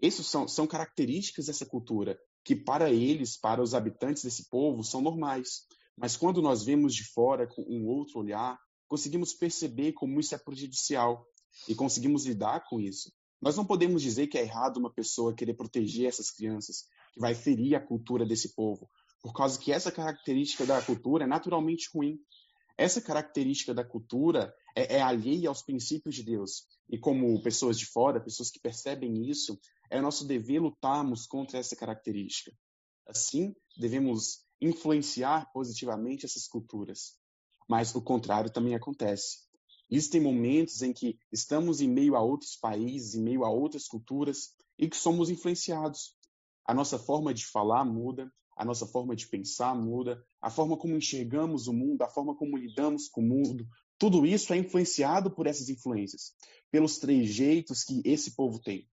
[0.00, 5.02] Essas são, são características dessa cultura, que para eles, para os habitantes desse povo, são
[5.02, 5.66] normais.
[5.96, 10.38] Mas quando nós vemos de fora com um outro olhar, conseguimos perceber como isso é
[10.38, 11.26] prejudicial
[11.68, 13.12] e conseguimos lidar com isso.
[13.42, 17.34] Nós não podemos dizer que é errado uma pessoa querer proteger essas crianças, que vai
[17.34, 18.88] ferir a cultura desse povo,
[19.20, 22.18] por causa que essa característica da cultura é naturalmente ruim.
[22.76, 26.66] Essa característica da cultura é, é alheia aos princípios de Deus.
[26.88, 29.58] E como pessoas de fora, pessoas que percebem isso,
[29.90, 32.52] é nosso dever lutarmos contra essa característica.
[33.06, 37.16] Assim, devemos influenciar positivamente essas culturas.
[37.68, 39.44] Mas o contrário também acontece.
[39.90, 44.54] Existem momentos em que estamos em meio a outros países, em meio a outras culturas,
[44.78, 46.16] e que somos influenciados.
[46.66, 50.96] A nossa forma de falar muda, a nossa forma de pensar muda, a forma como
[50.96, 53.66] enxergamos o mundo, a forma como lidamos com o mundo,
[53.98, 56.34] tudo isso é influenciado por essas influências,
[56.70, 58.88] pelos trejeitos que esse povo tem.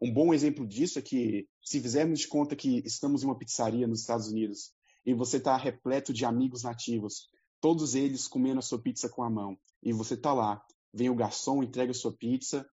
[0.00, 3.86] Um bom exemplo disso é que, se fizermos de conta que estamos em uma pizzaria
[3.86, 4.72] nos Estados Unidos
[5.04, 7.28] e você está repleto de amigos nativos,
[7.60, 11.14] todos eles comendo a sua pizza com a mão, e você está lá, vem o
[11.14, 12.68] garçom, entrega a sua pizza.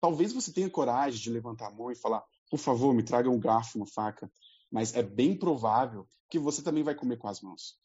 [0.00, 3.38] Talvez você tenha coragem de levantar a mão e falar: por favor, me traga um
[3.38, 4.30] garfo, uma faca.
[4.70, 7.76] Mas é bem provável que você também vai comer com as mãos.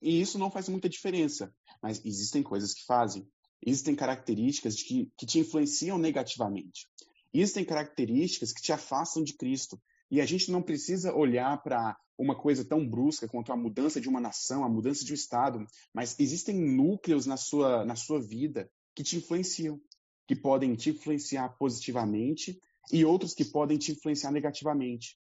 [0.00, 3.28] E isso não faz muita diferença, mas existem coisas que fazem.
[3.64, 6.86] Existem características de que, que te influenciam negativamente.
[7.34, 9.80] Existem características que te afastam de Cristo.
[10.10, 14.08] E a gente não precisa olhar para uma coisa tão brusca quanto a mudança de
[14.08, 18.70] uma nação, a mudança de um estado, mas existem núcleos na sua, na sua vida
[18.94, 19.80] que te influenciam,
[20.26, 22.58] que podem te influenciar positivamente
[22.90, 25.18] e outros que podem te influenciar negativamente.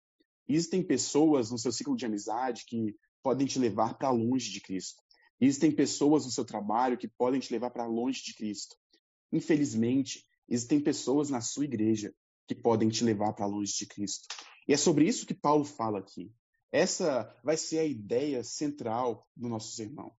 [0.46, 5.02] Existem pessoas no seu ciclo de amizade que podem te levar para longe de Cristo.
[5.40, 8.76] Existem pessoas no seu trabalho que podem te levar para longe de Cristo.
[9.32, 12.14] Infelizmente, existem pessoas na sua igreja
[12.46, 14.28] que podem te levar para longe de Cristo.
[14.68, 16.30] E é sobre isso que Paulo fala aqui.
[16.70, 20.12] Essa vai ser a ideia central do nosso sermão.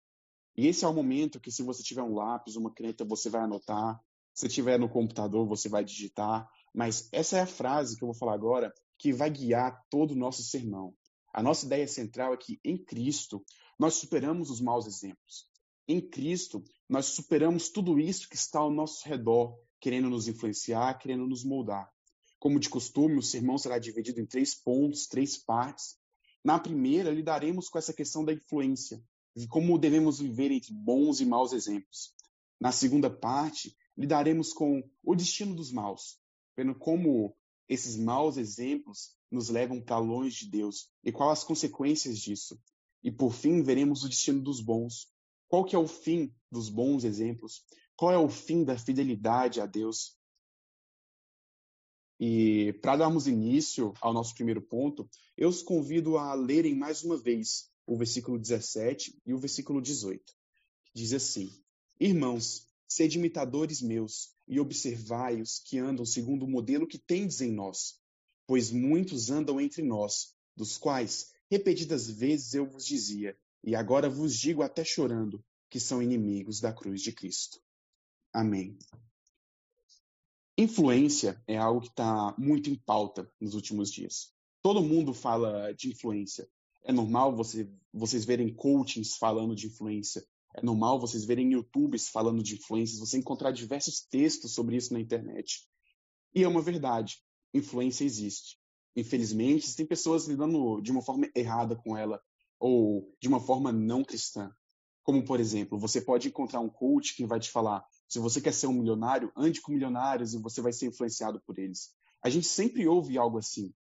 [0.56, 3.42] E esse é o momento que, se você tiver um lápis, uma caneta, você vai
[3.42, 4.00] anotar.
[4.32, 6.48] Se tiver no computador, você vai digitar.
[6.72, 10.16] Mas essa é a frase que eu vou falar agora, que vai guiar todo o
[10.16, 10.94] nosso sermão.
[11.34, 13.44] A nossa ideia central é que em Cristo
[13.76, 15.48] nós superamos os maus exemplos.
[15.88, 21.26] Em Cristo nós superamos tudo isso que está ao nosso redor, querendo nos influenciar, querendo
[21.26, 21.90] nos moldar.
[22.38, 25.96] Como de costume, o sermão será dividido em três pontos, três partes.
[26.44, 29.02] Na primeira, lidaremos com essa questão da influência,
[29.34, 32.14] de como devemos viver entre bons e maus exemplos.
[32.60, 36.16] Na segunda parte, lidaremos com o destino dos maus,
[36.56, 37.36] vendo como
[37.68, 42.58] esses maus exemplos nos levam para longe de Deus e quais as consequências disso.
[43.02, 45.08] E por fim, veremos o destino dos bons.
[45.48, 47.64] Qual que é o fim dos bons exemplos?
[47.96, 50.16] Qual é o fim da fidelidade a Deus?
[52.18, 57.16] E para darmos início ao nosso primeiro ponto, eu os convido a lerem mais uma
[57.16, 60.22] vez o versículo 17 e o versículo 18.
[60.94, 61.50] Diz assim:
[62.00, 67.52] Irmãos, sede imitadores meus e observai os que andam segundo o modelo que tendes em
[67.52, 68.00] nós,
[68.46, 74.36] pois muitos andam entre nós, dos quais repetidas vezes eu vos dizia, e agora vos
[74.36, 77.60] digo até chorando, que são inimigos da cruz de Cristo.
[78.32, 78.78] Amém.
[80.56, 84.32] Influência é algo que está muito em pauta nos últimos dias.
[84.62, 86.48] Todo mundo fala de influência.
[86.84, 90.24] É normal você, vocês verem coachings falando de influência.
[90.54, 95.00] É normal vocês verem YouTubes falando de influências, você encontrar diversos textos sobre isso na
[95.00, 95.66] internet.
[96.34, 97.18] E é uma verdade,
[97.52, 98.56] influência existe.
[98.96, 102.22] Infelizmente, existem pessoas lidando de uma forma errada com ela,
[102.60, 104.54] ou de uma forma não cristã.
[105.02, 108.54] Como, por exemplo, você pode encontrar um coach que vai te falar: se você quer
[108.54, 111.92] ser um milionário, ande com milionários e você vai ser influenciado por eles.
[112.22, 113.74] A gente sempre ouve algo assim,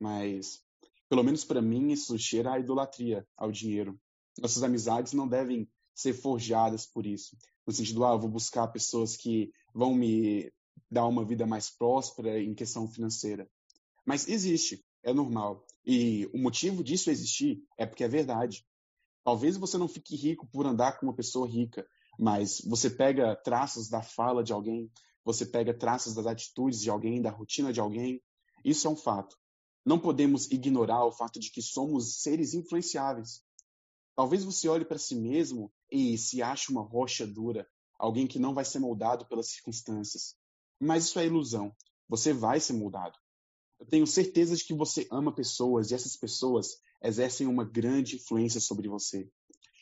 [0.00, 0.60] mas,
[1.08, 4.00] pelo menos para mim, isso cheira a idolatria ao dinheiro.
[4.38, 7.36] Nossas amizades não devem ser forjadas por isso.
[7.66, 10.52] No sentido, ah, vou buscar pessoas que vão me
[10.90, 13.48] dar uma vida mais próspera em questão financeira.
[14.04, 15.64] Mas existe, é normal.
[15.84, 18.64] E o motivo disso existir é porque é verdade.
[19.24, 21.86] Talvez você não fique rico por andar com uma pessoa rica,
[22.18, 24.90] mas você pega traços da fala de alguém,
[25.24, 28.20] você pega traços das atitudes de alguém, da rotina de alguém.
[28.64, 29.36] Isso é um fato.
[29.84, 33.42] Não podemos ignorar o fato de que somos seres influenciáveis.
[34.14, 37.66] Talvez você olhe para si mesmo e se ache uma rocha dura,
[37.98, 40.36] alguém que não vai ser moldado pelas circunstâncias.
[40.78, 41.74] Mas isso é ilusão.
[42.08, 43.18] Você vai ser moldado.
[43.80, 48.60] Eu tenho certeza de que você ama pessoas e essas pessoas exercem uma grande influência
[48.60, 49.28] sobre você.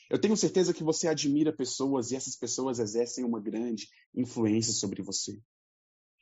[0.09, 5.03] Eu tenho certeza que você admira pessoas e essas pessoas exercem uma grande influência sobre
[5.03, 5.41] você.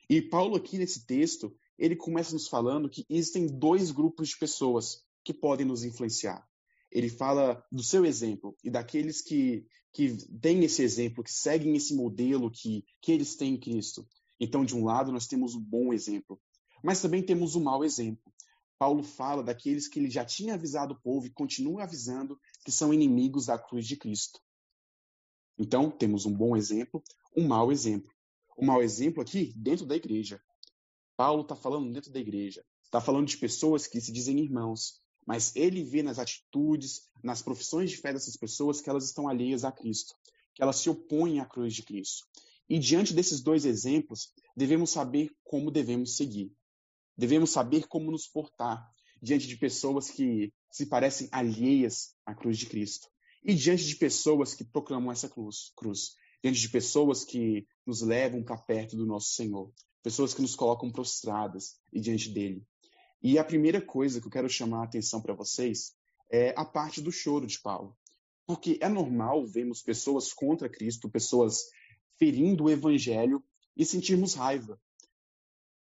[0.09, 5.05] E Paulo aqui nesse texto, ele começa nos falando que existem dois grupos de pessoas
[5.23, 6.48] que podem nos influenciar
[6.91, 11.93] ele fala do seu exemplo e daqueles que, que têm esse exemplo, que seguem esse
[11.93, 14.07] modelo que, que eles têm em Cristo.
[14.39, 16.39] Então, de um lado, nós temos o bom exemplo,
[16.83, 18.31] mas também temos o mau exemplo.
[18.77, 22.93] Paulo fala daqueles que ele já tinha avisado o povo e continua avisando que são
[22.93, 24.39] inimigos da cruz de Cristo.
[25.57, 27.03] Então, temos um bom exemplo,
[27.35, 28.09] um mau exemplo.
[28.57, 30.41] O mau exemplo aqui, dentro da igreja.
[31.17, 32.63] Paulo está falando dentro da igreja.
[32.81, 37.91] Está falando de pessoas que se dizem irmãos, mas ele vê nas atitudes, nas profissões
[37.91, 40.15] de fé dessas pessoas que elas estão alheias a Cristo,
[40.55, 42.25] que elas se opõem à cruz de Cristo.
[42.69, 46.51] E diante desses dois exemplos, devemos saber como devemos seguir.
[47.17, 48.87] Devemos saber como nos portar
[49.21, 53.07] diante de pessoas que se parecem alheias à cruz de Cristo.
[53.43, 56.15] E diante de pessoas que proclamam essa cruz, cruz.
[56.43, 59.71] Diante de pessoas que nos levam para perto do nosso Senhor.
[60.03, 62.63] Pessoas que nos colocam prostradas e diante dele.
[63.21, 65.93] E a primeira coisa que eu quero chamar a atenção para vocês
[66.31, 67.97] é a parte do choro de Paulo.
[68.45, 71.65] Porque é normal vermos pessoas contra Cristo, pessoas
[72.17, 73.43] ferindo o evangelho
[73.75, 74.79] e sentirmos raiva,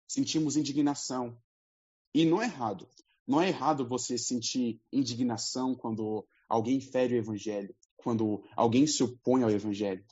[0.08, 1.36] sentimos indignação.
[2.14, 2.88] E não é errado.
[3.26, 9.42] Não é errado você sentir indignação quando alguém fere o evangelho, quando alguém se opõe
[9.42, 10.04] ao evangelho.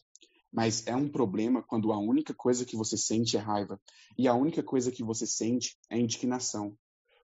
[0.53, 3.81] Mas é um problema quando a única coisa que você sente é raiva
[4.19, 6.77] e a única coisa que você sente é indignação.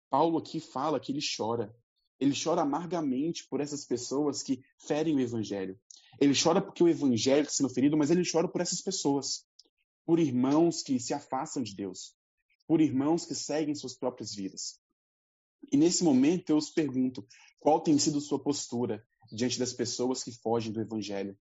[0.09, 1.75] Paulo aqui fala que ele chora.
[2.19, 5.79] Ele chora amargamente por essas pessoas que ferem o evangelho.
[6.19, 9.45] Ele chora porque o evangelho está sendo ferido, mas ele chora por essas pessoas.
[10.05, 12.15] Por irmãos que se afastam de Deus.
[12.67, 14.79] Por irmãos que seguem suas próprias vidas.
[15.71, 17.25] E nesse momento eu os pergunto:
[17.59, 21.37] qual tem sido sua postura diante das pessoas que fogem do evangelho?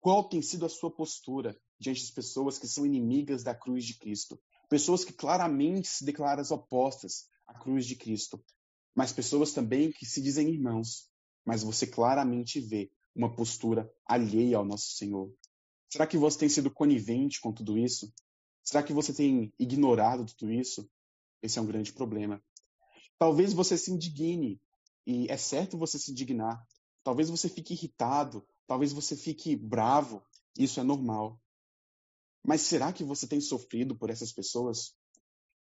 [0.00, 3.98] Qual tem sido a sua postura diante das pessoas que são inimigas da cruz de
[3.98, 4.40] Cristo?
[4.68, 8.42] Pessoas que claramente se declaram opostas a cruz de Cristo,
[8.94, 11.08] mas pessoas também que se dizem irmãos,
[11.44, 15.32] mas você claramente vê uma postura alheia ao nosso Senhor.
[15.90, 18.12] Será que você tem sido conivente com tudo isso?
[18.62, 20.88] Será que você tem ignorado tudo isso?
[21.42, 22.42] Esse é um grande problema.
[23.18, 24.60] Talvez você se indigne,
[25.06, 26.60] e é certo você se indignar.
[27.04, 30.20] Talvez você fique irritado, talvez você fique bravo,
[30.58, 31.40] isso é normal.
[32.44, 34.95] Mas será que você tem sofrido por essas pessoas?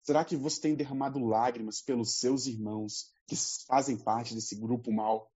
[0.03, 3.35] Será que você tem derramado lágrimas pelos seus irmãos que
[3.67, 5.31] fazem parte desse grupo mal?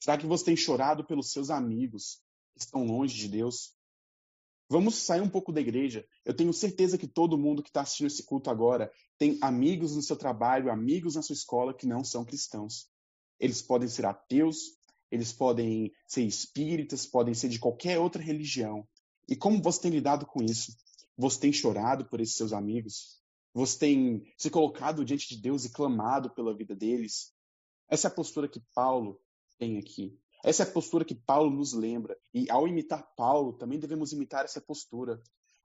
[0.00, 2.22] Será que você tem chorado pelos seus amigos
[2.54, 3.76] que estão longe de Deus?
[4.70, 6.06] Vamos sair um pouco da igreja.
[6.24, 10.02] Eu tenho certeza que todo mundo que está assistindo esse culto agora tem amigos no
[10.02, 12.88] seu trabalho, amigos na sua escola que não são cristãos.
[13.40, 14.78] Eles podem ser ateus,
[15.10, 18.86] eles podem ser espíritas, podem ser de qualquer outra religião.
[19.28, 20.76] E como você tem lidado com isso?
[21.16, 23.17] Você tem chorado por esses seus amigos?
[23.58, 27.34] Você tem se colocado diante de Deus e clamado pela vida deles?
[27.88, 29.20] Essa é a postura que Paulo
[29.58, 30.16] tem aqui.
[30.44, 32.16] Essa é a postura que Paulo nos lembra.
[32.32, 35.20] E ao imitar Paulo, também devemos imitar essa postura.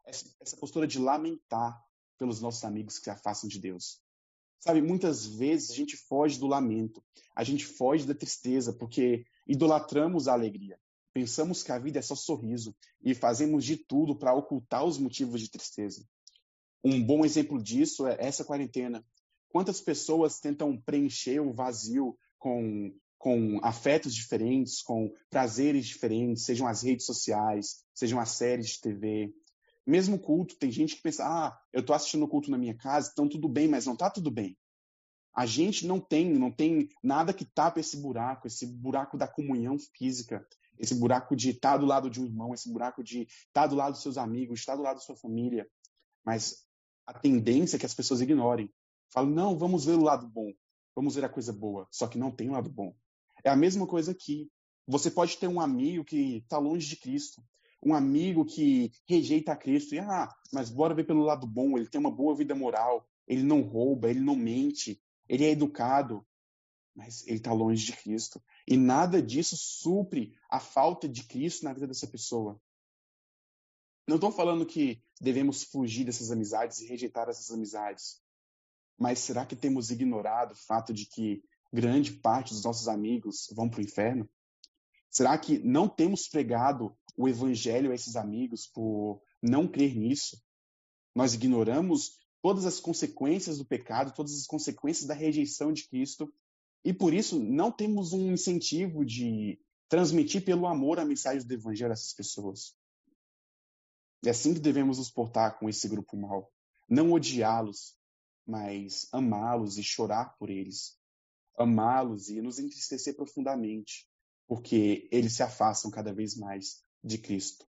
[0.08, 1.80] Essa postura de lamentar
[2.18, 4.02] pelos nossos amigos que se afastam de Deus.
[4.60, 7.04] Sabe, muitas vezes a gente foge do lamento,
[7.36, 10.80] a gente foge da tristeza, porque idolatramos a alegria.
[11.14, 15.40] Pensamos que a vida é só sorriso e fazemos de tudo para ocultar os motivos
[15.40, 16.04] de tristeza.
[16.84, 19.06] Um bom exemplo disso é essa quarentena.
[19.50, 22.92] Quantas pessoas tentam preencher o vazio com
[23.24, 29.34] com afetos diferentes, com prazeres diferentes, sejam as redes sociais, sejam as séries de TV.
[29.88, 33.10] Mesmo culto, tem gente que pensa, ah, eu estou assistindo o culto na minha casa,
[33.14, 34.58] então tudo bem, mas não está tudo bem.
[35.34, 39.78] A gente não tem, não tem nada que tapa esse buraco, esse buraco da comunhão
[39.80, 40.46] física,
[40.78, 43.68] esse buraco de estar tá do lado de um irmão, esse buraco de estar tá
[43.68, 45.66] do lado dos seus amigos, estar do lado da sua família.
[46.26, 46.63] Mas
[47.06, 48.70] a tendência é que as pessoas ignorem.
[49.10, 50.52] Falam, não, vamos ver o lado bom,
[50.96, 52.96] vamos ver a coisa boa, só que não tem lado bom.
[53.44, 54.50] É a mesma coisa aqui.
[54.88, 57.44] Você pode ter um amigo que está longe de Cristo,
[57.82, 61.90] um amigo que rejeita a Cristo, e ah, mas bora ver pelo lado bom, ele
[61.90, 66.26] tem uma boa vida moral, ele não rouba, ele não mente, ele é educado,
[66.96, 68.42] mas ele está longe de Cristo.
[68.68, 72.60] E nada disso supre a falta de Cristo na vida dessa pessoa.
[74.08, 78.22] Não estou falando que devemos fugir dessas amizades e rejeitar essas amizades.
[78.98, 83.70] Mas será que temos ignorado o fato de que grande parte dos nossos amigos vão
[83.70, 84.30] para o inferno?
[85.10, 90.42] Será que não temos pregado o evangelho a esses amigos por não crer nisso?
[91.16, 96.34] Nós ignoramos todas as consequências do pecado, todas as consequências da rejeição de Cristo,
[96.84, 101.92] e por isso não temos um incentivo de transmitir pelo amor a mensagem do evangelho
[101.92, 102.76] a essas pessoas.
[104.26, 106.52] É assim que devemos nos portar com esse grupo mal.
[106.90, 107.96] Não odiá-los,
[108.46, 110.98] mas amá-los e chorar por eles
[111.58, 114.08] amá-los e nos entristecer profundamente,
[114.48, 117.66] porque eles se afastam cada vez mais de Cristo.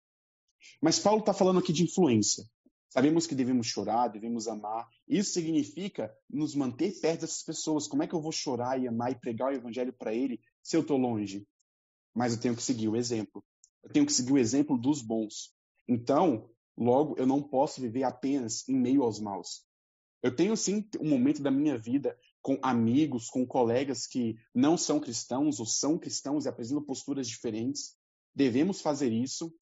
[0.81, 2.45] Mas Paulo está falando aqui de influência.
[2.89, 4.87] Sabemos que devemos chorar, devemos amar.
[5.09, 7.87] Isso significa nos manter perto dessas pessoas.
[7.87, 10.77] Como é que eu vou chorar e amar e pregar o evangelho para ele se
[10.77, 11.47] eu estou longe?
[12.15, 13.45] Mas eu tenho que seguir o exemplo.
[13.83, 15.55] Eu tenho que seguir o exemplo dos bons.
[15.91, 19.66] Então, logo, eu não posso viver apenas em meio aos maus.
[20.22, 25.01] Eu tenho sim um momento da minha vida com amigos, com colegas que não são
[25.01, 27.97] cristãos ou são cristãos e apresentam posturas diferentes.
[28.32, 29.53] Devemos fazer isso,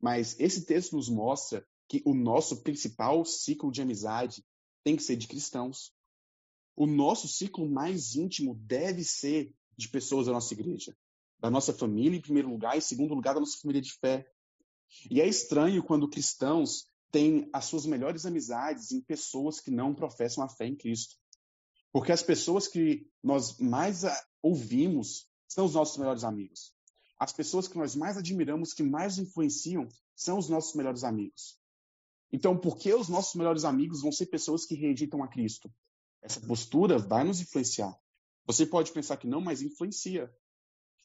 [0.00, 4.44] mas esse texto nos mostra que o nosso principal ciclo de amizade
[4.84, 5.92] tem que ser de cristãos.
[6.76, 10.96] O nosso ciclo mais íntimo deve ser de pessoas da nossa igreja,
[11.40, 14.30] da nossa família em primeiro lugar e em segundo lugar da nossa família de fé.
[15.10, 20.44] E é estranho quando cristãos têm as suas melhores amizades em pessoas que não professam
[20.44, 21.16] a fé em Cristo.
[21.92, 24.02] Porque as pessoas que nós mais
[24.42, 26.74] ouvimos são os nossos melhores amigos.
[27.18, 31.58] As pessoas que nós mais admiramos, que mais influenciam, são os nossos melhores amigos.
[32.30, 35.72] Então, por que os nossos melhores amigos vão ser pessoas que rejeitam a Cristo?
[36.20, 37.96] Essa postura vai nos influenciar.
[38.46, 40.30] Você pode pensar que não, mas influencia.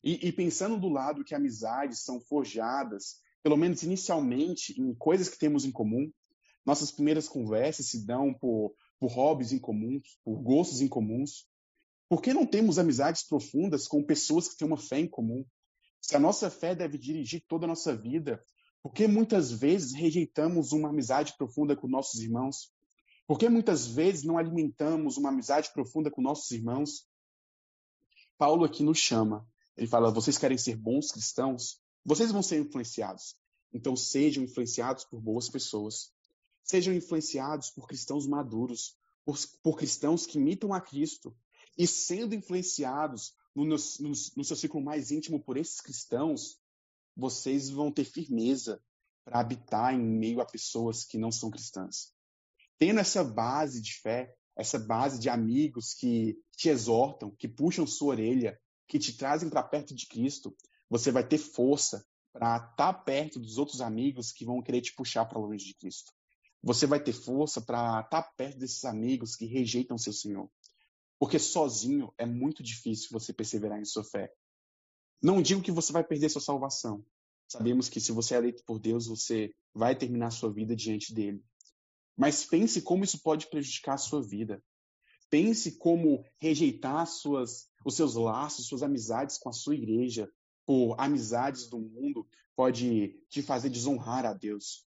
[0.04, 5.38] E, e pensando do lado que amizades são forjadas, pelo menos inicialmente, em coisas que
[5.38, 6.12] temos em comum,
[6.66, 11.48] nossas primeiras conversas se dão por por hobbies comuns, por gostos em comuns?
[12.08, 15.44] Por que não temos amizades profundas com pessoas que têm uma fé em comum?
[16.00, 18.44] Se a nossa fé deve dirigir toda a nossa vida,
[18.84, 22.72] por que muitas vezes rejeitamos uma amizade profunda com nossos irmãos?
[23.26, 27.08] Por que muitas vezes não alimentamos uma amizade profunda com nossos irmãos?
[28.38, 29.48] Paulo aqui nos chama.
[29.76, 31.82] Ele fala: vocês querem ser bons cristãos?
[32.04, 33.36] Vocês vão ser influenciados.
[33.74, 36.12] Então sejam influenciados por boas pessoas.
[36.64, 41.36] Sejam influenciados por cristãos maduros, por, por cristãos que imitam a Cristo.
[41.78, 46.60] E sendo influenciados no, no, no seu ciclo mais íntimo por esses cristãos,
[47.16, 48.82] vocês vão ter firmeza
[49.24, 52.14] para habitar em meio a pessoas que não são cristãs.
[52.78, 58.10] Tendo essa base de fé, essa base de amigos que te exortam, que puxam sua
[58.10, 60.56] orelha, que te trazem para perto de Cristo,
[60.92, 64.94] você vai ter força para estar tá perto dos outros amigos que vão querer te
[64.94, 66.12] puxar para longe de Cristo.
[66.62, 70.52] Você vai ter força para estar tá perto desses amigos que rejeitam seu Senhor.
[71.18, 74.34] Porque sozinho é muito difícil você perseverar em sua fé.
[75.24, 77.06] Não digo que você vai perder sua salvação.
[77.48, 81.42] Sabemos que se você é eleito por Deus, você vai terminar sua vida diante dele.
[82.18, 84.62] Mas pense como isso pode prejudicar a sua vida.
[85.30, 90.30] Pense como rejeitar suas, os seus laços, suas amizades com a sua igreja,
[90.66, 94.86] por amizades do mundo, pode te fazer desonrar a Deus.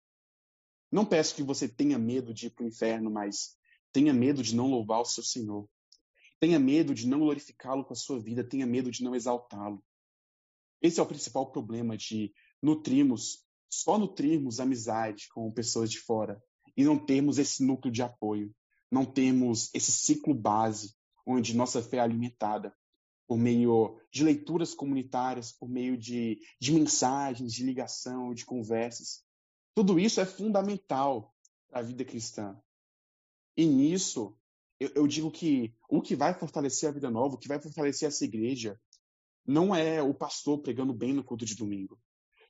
[0.90, 3.56] Não peço que você tenha medo de ir para o inferno, mas
[3.92, 5.68] tenha medo de não louvar o seu Senhor.
[6.38, 9.82] Tenha medo de não glorificá-lo com a sua vida, tenha medo de não exaltá-lo.
[10.80, 16.42] Esse é o principal problema de nutrirmos, só nutrirmos amizade com pessoas de fora
[16.76, 18.54] e não termos esse núcleo de apoio,
[18.90, 20.94] não termos esse ciclo base
[21.26, 22.74] onde nossa fé é alimentada
[23.26, 29.24] por meio de leituras comunitárias, por meio de, de mensagens, de ligação, de conversas.
[29.74, 31.34] Tudo isso é fundamental
[31.68, 32.56] para a vida cristã.
[33.56, 34.36] E nisso,
[34.78, 38.08] eu, eu, digo que o que vai fortalecer a vida nova, o que vai fortalecer
[38.08, 38.80] essa igreja,
[39.46, 41.98] não é o pastor pregando bem no culto de domingo.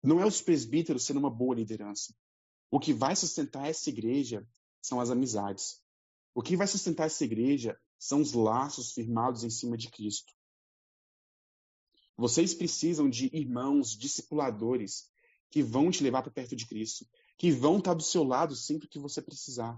[0.03, 2.15] Não é os presbíteros sendo uma boa liderança.
[2.71, 4.47] O que vai sustentar essa igreja
[4.83, 5.81] são as amizades.
[6.35, 10.33] O que vai sustentar essa igreja são os laços firmados em cima de Cristo.
[12.17, 15.11] Vocês precisam de irmãos, discipuladores,
[15.51, 17.07] que vão te levar para perto de Cristo,
[17.37, 19.77] que vão estar do seu lado sempre que você precisar,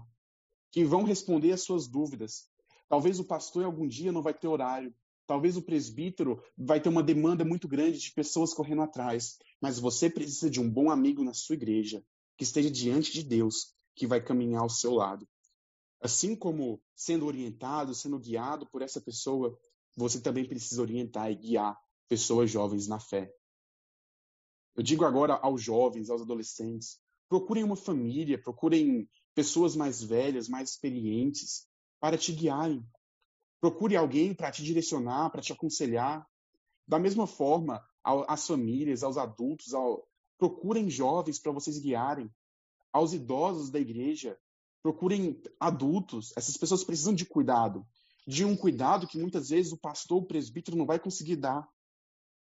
[0.71, 2.47] que vão responder às suas dúvidas.
[2.87, 4.93] Talvez o pastor algum dia não vai ter horário,
[5.25, 10.09] talvez o presbítero vai ter uma demanda muito grande de pessoas correndo atrás, mas você
[10.09, 12.03] precisa de um bom amigo na sua igreja,
[12.37, 15.27] que esteja diante de Deus, que vai caminhar ao seu lado.
[15.99, 19.57] Assim como sendo orientado, sendo guiado por essa pessoa,
[19.95, 21.75] você também precisa orientar e guiar
[22.07, 23.31] pessoas jovens na fé.
[24.75, 30.71] Eu digo agora aos jovens, aos adolescentes, procurem uma família, procurem pessoas mais velhas, mais
[30.71, 31.67] experientes,
[31.99, 32.85] para te guiarem.
[33.59, 36.25] Procure alguém para te direcionar, para te aconselhar.
[36.87, 40.07] Da mesma forma, às famílias, aos adultos, ao...
[40.37, 42.31] procurem jovens para vocês guiarem.
[42.93, 44.37] Aos idosos da igreja,
[44.81, 46.33] procurem adultos.
[46.37, 47.85] Essas pessoas precisam de cuidado.
[48.25, 51.67] De um cuidado que muitas vezes o pastor, o presbítero não vai conseguir dar.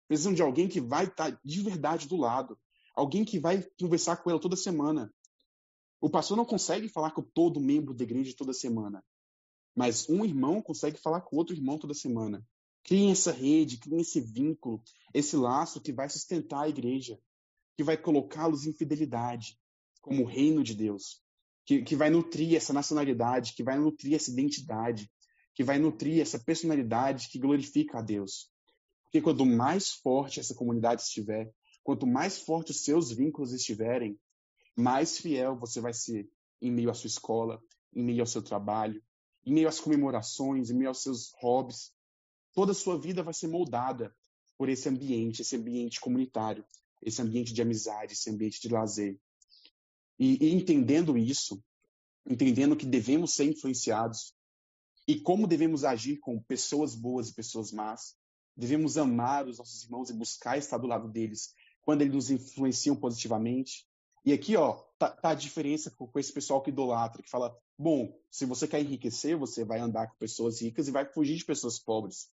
[0.08, 2.58] Precisam de alguém que vai estar tá de verdade do lado.
[2.94, 5.12] Alguém que vai conversar com ela toda semana.
[6.00, 9.04] O pastor não consegue falar com todo membro da igreja toda semana.
[9.74, 12.44] Mas um irmão consegue falar com outro irmão toda semana.
[12.84, 14.82] Criem essa rede, criem esse vínculo,
[15.14, 17.18] esse laço que vai sustentar a igreja,
[17.76, 19.58] que vai colocá-los em fidelidade,
[20.00, 21.22] como o reino de Deus,
[21.64, 25.10] que, que vai nutrir essa nacionalidade, que vai nutrir essa identidade,
[25.54, 28.51] que vai nutrir essa personalidade que glorifica a Deus.
[29.12, 31.52] Porque quanto mais forte essa comunidade estiver,
[31.84, 34.18] quanto mais forte os seus vínculos estiverem,
[34.74, 36.26] mais fiel você vai ser
[36.62, 37.62] em meio à sua escola,
[37.94, 39.04] em meio ao seu trabalho,
[39.44, 41.92] em meio às comemorações, em meio aos seus hobbies.
[42.54, 44.16] Toda a sua vida vai ser moldada
[44.56, 46.64] por esse ambiente, esse ambiente comunitário,
[47.02, 49.20] esse ambiente de amizade, esse ambiente de lazer.
[50.18, 51.62] E, e entendendo isso,
[52.26, 54.34] entendendo que devemos ser influenciados
[55.06, 58.21] e como devemos agir com pessoas boas e pessoas más,
[58.56, 62.94] Devemos amar os nossos irmãos e buscar estar do lado deles quando eles nos influenciam
[62.94, 63.86] positivamente.
[64.24, 67.56] E aqui, ó, tá, tá a diferença com, com, esse pessoal que idolatra, que fala:
[67.78, 71.44] bom, se você quer enriquecer, você vai andar com pessoas ricas e vai fugir de
[71.44, 72.30] pessoas pobres.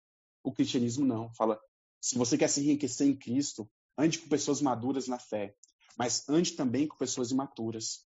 [0.43, 1.33] O cristianismo não.
[1.35, 1.61] Fala:
[2.01, 5.55] se você quer se enriquecer em Cristo, ande com pessoas maduras na fé,
[5.97, 8.07] mas ande também com pessoas imaturas.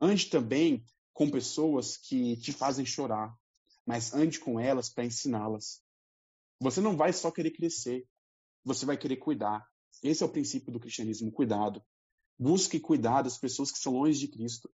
[0.00, 3.36] Ande também com pessoas que te fazem chorar,
[3.86, 5.80] mas ande com elas para ensiná-las.
[6.62, 8.06] Você não vai só querer crescer,
[8.64, 9.66] você vai querer cuidar.
[10.00, 11.82] Esse é o princípio do cristianismo, cuidado.
[12.38, 14.70] Busque cuidar das pessoas que são longe de Cristo.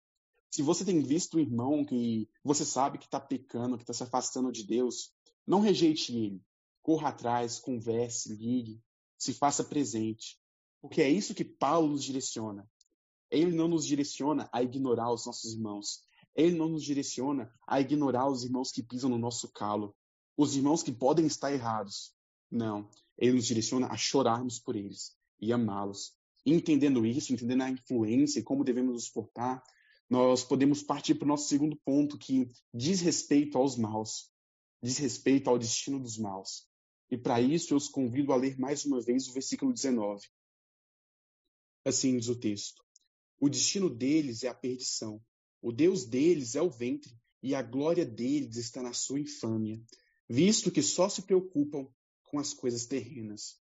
[0.50, 4.02] Se você tem visto um irmão que você sabe que está pecando, que está se
[4.02, 5.14] afastando de Deus,
[5.46, 6.42] não rejeite ele.
[6.82, 8.82] Corra atrás, converse, ligue,
[9.16, 10.38] se faça presente.
[10.82, 12.70] Porque é isso que Paulo nos direciona.
[13.30, 16.02] Ele não nos direciona a ignorar os nossos irmãos.
[16.36, 19.96] Ele não nos direciona a ignorar os irmãos que pisam no nosso calo
[20.38, 22.14] os irmãos que podem estar errados.
[22.48, 26.16] Não, ele nos direciona a chorarmos por eles e amá-los.
[26.46, 29.60] Entendendo isso, entendendo a influência e como devemos nos portar,
[30.08, 34.30] nós podemos partir para o nosso segundo ponto, que diz respeito aos maus,
[34.80, 36.66] diz respeito ao destino dos maus.
[37.10, 40.24] E para isso eu os convido a ler mais uma vez o versículo 19.
[41.84, 42.82] Assim diz o texto:
[43.40, 45.20] O destino deles é a perdição,
[45.60, 47.12] o Deus deles é o ventre,
[47.42, 49.82] e a glória deles está na sua infâmia,
[50.28, 51.88] visto que só se preocupam
[52.24, 53.58] com as coisas terrenas.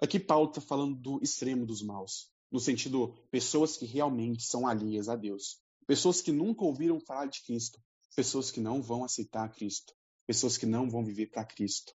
[0.00, 5.08] Aqui Paulo está falando do extremo dos maus, no sentido pessoas que realmente são alheias
[5.08, 7.80] a Deus, pessoas que nunca ouviram falar de Cristo,
[8.14, 9.94] pessoas que não vão aceitar Cristo,
[10.26, 11.92] pessoas que não vão viver para Cristo.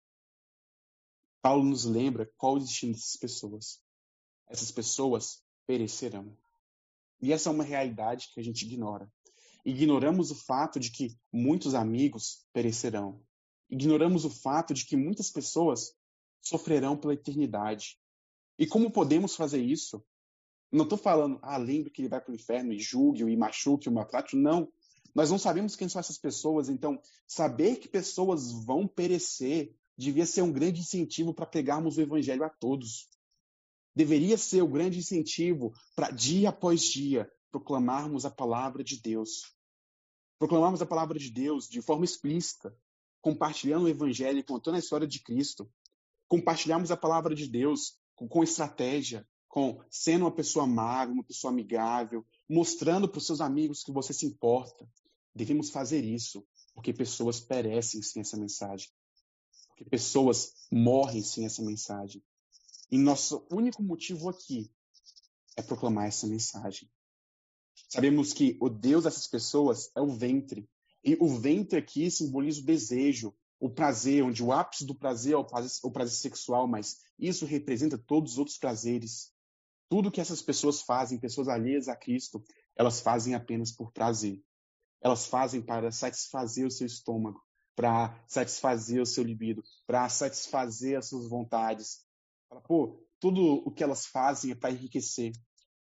[1.42, 3.80] Paulo nos lembra qual o destino dessas pessoas.
[4.48, 6.36] Essas pessoas perecerão.
[7.20, 9.10] E essa é uma realidade que a gente ignora.
[9.64, 13.25] Ignoramos o fato de que muitos amigos perecerão.
[13.70, 15.94] Ignoramos o fato de que muitas pessoas
[16.40, 17.98] sofrerão pela eternidade.
[18.58, 20.04] E como podemos fazer isso?
[20.70, 23.88] Não estou falando, ah, lembre que ele vai para o inferno e julgue-o e machuque
[23.88, 24.36] o maltrate.
[24.36, 24.70] Não.
[25.14, 30.42] Nós não sabemos quem são essas pessoas, então saber que pessoas vão perecer devia ser
[30.42, 33.08] um grande incentivo para pegarmos o evangelho a todos.
[33.94, 39.54] Deveria ser o um grande incentivo para, dia após dia, proclamarmos a palavra de Deus.
[40.38, 42.76] Proclamarmos a palavra de Deus de forma explícita,
[43.26, 45.68] compartilhando o evangelho, contando a história de Cristo.
[46.28, 51.52] Compartilharmos a palavra de Deus com, com estratégia, com sendo uma pessoa amável, uma pessoa
[51.52, 54.88] amigável, mostrando para os seus amigos que você se importa.
[55.34, 58.88] Devemos fazer isso, porque pessoas perecem sem essa mensagem.
[59.70, 62.22] Porque pessoas morrem sem essa mensagem.
[62.92, 64.70] E nosso único motivo aqui
[65.56, 66.88] é proclamar essa mensagem.
[67.88, 70.68] Sabemos que o Deus dessas pessoas é o ventre.
[71.06, 75.36] E o ventre aqui simboliza o desejo, o prazer, onde o ápice do prazer é
[75.36, 79.32] o prazer, o prazer sexual, mas isso representa todos os outros prazeres.
[79.88, 82.42] Tudo que essas pessoas fazem, pessoas alheias a Cristo,
[82.74, 84.42] elas fazem apenas por prazer.
[85.00, 87.40] Elas fazem para satisfazer o seu estômago,
[87.76, 92.04] para satisfazer o seu libido, para satisfazer as suas vontades.
[92.66, 95.30] Pô, tudo o que elas fazem é para enriquecer.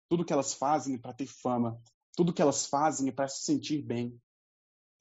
[0.10, 1.80] Tudo que elas fazem é para ter fama.
[2.16, 4.20] Tudo que elas fazem é para se sentir bem.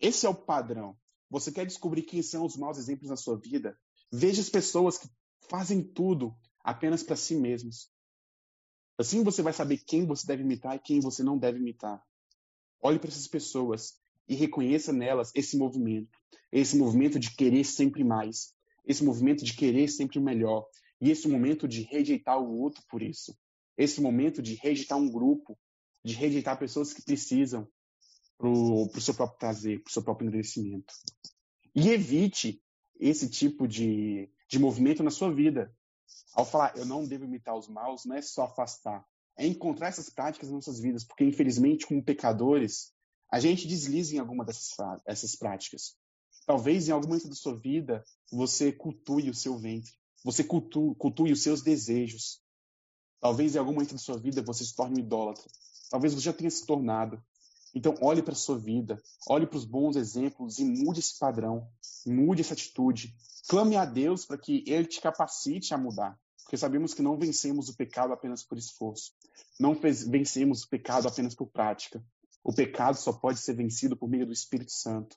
[0.00, 0.96] Esse é o padrão.
[1.28, 3.78] Você quer descobrir quem são os maus exemplos na sua vida?
[4.10, 5.08] Veja as pessoas que
[5.48, 6.34] fazem tudo
[6.64, 7.90] apenas para si mesmos.
[8.98, 12.02] Assim você vai saber quem você deve imitar e quem você não deve imitar.
[12.82, 16.18] Olhe para essas pessoas e reconheça nelas esse movimento,
[16.50, 18.54] esse movimento de querer sempre mais,
[18.86, 20.66] esse movimento de querer sempre o melhor,
[21.00, 23.36] e esse momento de rejeitar o outro por isso,
[23.76, 25.58] esse momento de rejeitar um grupo,
[26.04, 27.66] de rejeitar pessoas que precisam
[28.40, 30.94] para o seu próprio prazer, para o seu próprio envelhecimento.
[31.74, 32.62] E evite
[32.98, 35.74] esse tipo de, de movimento na sua vida.
[36.34, 39.04] Ao falar, eu não devo imitar os maus, não é só afastar,
[39.36, 42.92] é encontrar essas práticas nas nossas vidas, porque infelizmente, como pecadores,
[43.30, 44.74] a gente desliza em alguma dessas
[45.06, 45.94] essas práticas.
[46.46, 49.92] Talvez em algum momento da sua vida você cultue o seu ventre,
[50.24, 52.40] você cultue, cultue os seus desejos.
[53.20, 55.44] Talvez em algum momento da sua vida você se torne um idólatra.
[55.90, 57.22] Talvez você já tenha se tornado.
[57.74, 61.68] Então, olhe para a sua vida, olhe para os bons exemplos e mude esse padrão,
[62.06, 63.14] mude essa atitude.
[63.48, 67.68] Clame a Deus para que Ele te capacite a mudar, porque sabemos que não vencemos
[67.68, 69.12] o pecado apenas por esforço,
[69.58, 72.04] não vencemos o pecado apenas por prática,
[72.42, 75.16] o pecado só pode ser vencido por meio do Espírito Santo.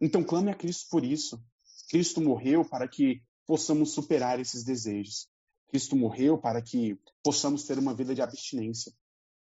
[0.00, 1.42] Então clame a Cristo por isso.
[1.90, 5.28] Cristo morreu para que possamos superar esses desejos.
[5.68, 8.92] Cristo morreu para que possamos ter uma vida de abstinência,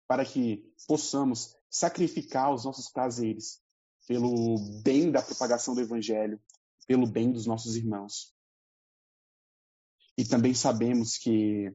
[0.09, 3.61] para que possamos sacrificar os nossos prazeres
[4.07, 6.41] pelo bem da propagação do Evangelho,
[6.87, 8.33] pelo bem dos nossos irmãos.
[10.17, 11.71] E também sabemos que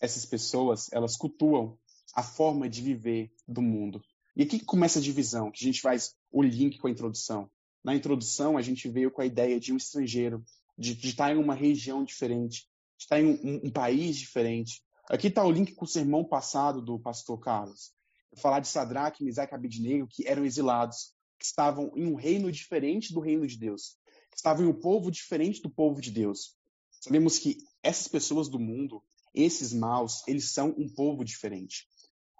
[0.00, 1.78] essas pessoas, elas cultuam
[2.16, 4.02] a forma de viver do mundo.
[4.34, 7.48] E aqui começa a divisão, que a gente faz o link com a introdução.
[7.84, 10.44] Na introdução, a gente veio com a ideia de um estrangeiro,
[10.76, 14.82] de, de estar em uma região diferente, de estar em um, um país diferente.
[15.10, 17.92] Aqui está o link com o sermão passado do pastor Carlos.
[18.36, 23.14] Falar de Sadraque, Misaque e Abednego, que eram exilados, que estavam em um reino diferente
[23.14, 23.96] do reino de Deus,
[24.30, 26.54] que estavam em um povo diferente do povo de Deus.
[27.00, 29.02] Sabemos que essas pessoas do mundo,
[29.32, 31.86] esses maus, eles são um povo diferente.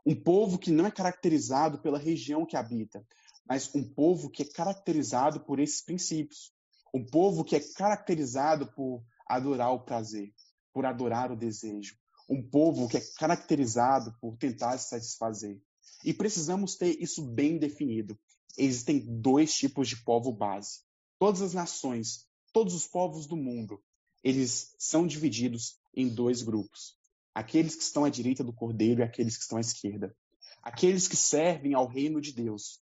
[0.04, 3.02] Um povo que não é caracterizado pela região que habita,
[3.48, 6.52] mas um povo que é caracterizado por esses princípios.
[6.92, 10.34] Um povo que é caracterizado por adorar o prazer,
[10.70, 11.96] por adorar o desejo.
[12.28, 15.60] Um povo que é caracterizado por tentar se satisfazer.
[16.04, 18.18] E precisamos ter isso bem definido.
[18.56, 20.80] Existem dois tipos de povo base.
[21.18, 23.82] Todas as nações, todos os povos do mundo,
[24.22, 26.98] eles são divididos em dois grupos
[27.38, 30.12] aqueles que estão à direita do cordeiro e aqueles que estão à esquerda,
[30.60, 32.82] aqueles que servem ao reino de Deus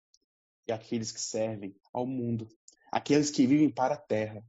[0.65, 2.47] e aqueles que servem ao mundo,
[2.89, 4.41] aqueles que vivem para a terra.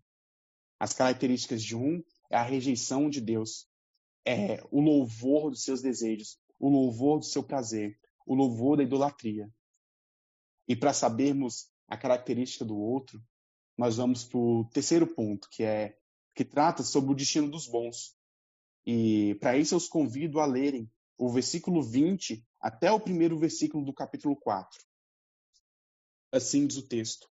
[0.78, 3.66] As características de um é a rejeição de Deus,
[4.26, 9.48] é o louvor dos seus desejos, o louvor do seu prazer, o louvor da idolatria.
[10.68, 13.22] E para sabermos a característica do outro,
[13.78, 15.96] nós vamos para o terceiro ponto, que é
[16.34, 18.14] que trata sobre o destino dos bons.
[18.84, 23.84] E para isso eu os convido a lerem o versículo 20 até o primeiro versículo
[23.84, 24.78] do capítulo 4.
[26.32, 27.28] Assim diz o texto: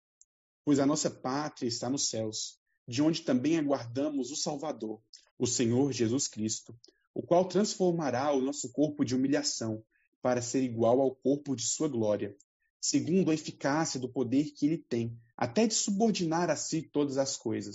[0.64, 5.02] Pois a nossa pátria está nos céus, de onde também aguardamos o Salvador,
[5.38, 6.76] o Senhor Jesus Cristo,
[7.14, 9.84] o qual transformará o nosso corpo de humilhação
[10.20, 12.36] para ser igual ao corpo de sua glória,
[12.80, 17.36] segundo a eficácia do poder que ele tem, até de subordinar a si todas as
[17.36, 17.74] coisas.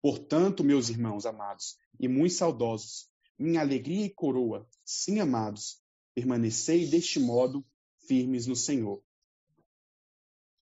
[0.00, 3.08] Portanto, meus irmãos amados e muito saudosos,
[3.38, 5.82] minha alegria e coroa, sim amados,
[6.14, 7.64] permanecei deste modo
[8.06, 9.02] firmes no Senhor.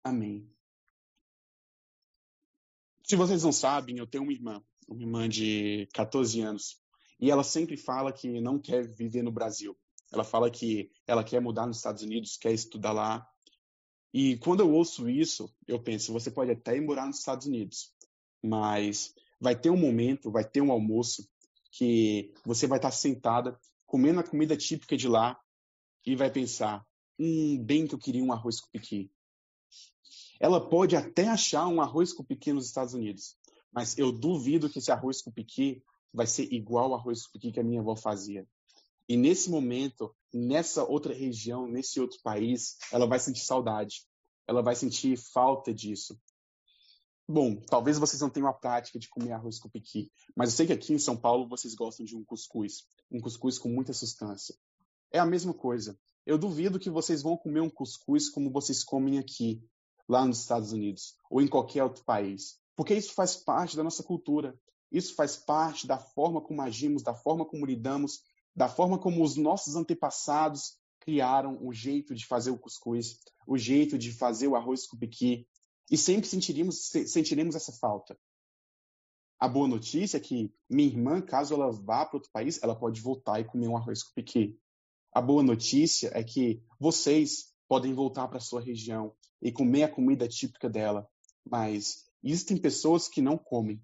[0.03, 0.49] Amém.
[3.03, 4.63] Se vocês não sabem, eu tenho uma irmã,
[4.93, 6.79] uma irmã de 14 anos,
[7.19, 9.77] e ela sempre fala que não quer viver no Brasil.
[10.11, 13.25] Ela fala que ela quer mudar nos Estados Unidos, quer estudar lá.
[14.13, 17.93] E quando eu ouço isso, eu penso, você pode até ir morar nos Estados Unidos,
[18.43, 21.29] mas vai ter um momento, vai ter um almoço
[21.71, 25.39] que você vai estar sentada comendo a comida típica de lá
[26.05, 26.85] e vai pensar,
[27.17, 29.11] hum, bem que eu queria um arroz com piqui.
[30.39, 33.37] Ela pode até achar um arroz com piqui nos Estados Unidos,
[33.71, 37.51] mas eu duvido que esse arroz com piqui vai ser igual ao arroz com piqui
[37.51, 38.47] que a minha avó fazia.
[39.07, 44.05] E nesse momento, nessa outra região, nesse outro país, ela vai sentir saudade.
[44.47, 46.19] Ela vai sentir falta disso.
[47.27, 50.67] Bom, talvez vocês não tenham a prática de comer arroz com piqui, mas eu sei
[50.67, 54.55] que aqui em São Paulo vocês gostam de um cuscuz, um cuscuz com muita substância.
[55.11, 55.97] É a mesma coisa.
[56.25, 59.63] Eu duvido que vocês vão comer um cuscuz como vocês comem aqui,
[60.07, 64.01] lá nos Estados Unidos, ou em qualquer outro país, porque isso faz parte da nossa
[64.01, 64.59] cultura.
[64.91, 68.23] Isso faz parte da forma como agimos, da forma como lidamos,
[68.55, 73.99] da forma como os nossos antepassados criaram o jeito de fazer o cuscuz, o jeito
[73.99, 75.47] de fazer o arroz com piqui,
[75.91, 78.17] e sempre sentiremos, sentiremos essa falta.
[79.39, 82.99] A boa notícia é que minha irmã, caso ela vá para outro país, ela pode
[82.99, 84.59] voltar e comer um arroz com piqui.
[85.13, 90.27] A boa notícia é que vocês podem voltar para sua região e comer a comida
[90.27, 91.07] típica dela,
[91.45, 93.81] mas existem pessoas que não comem.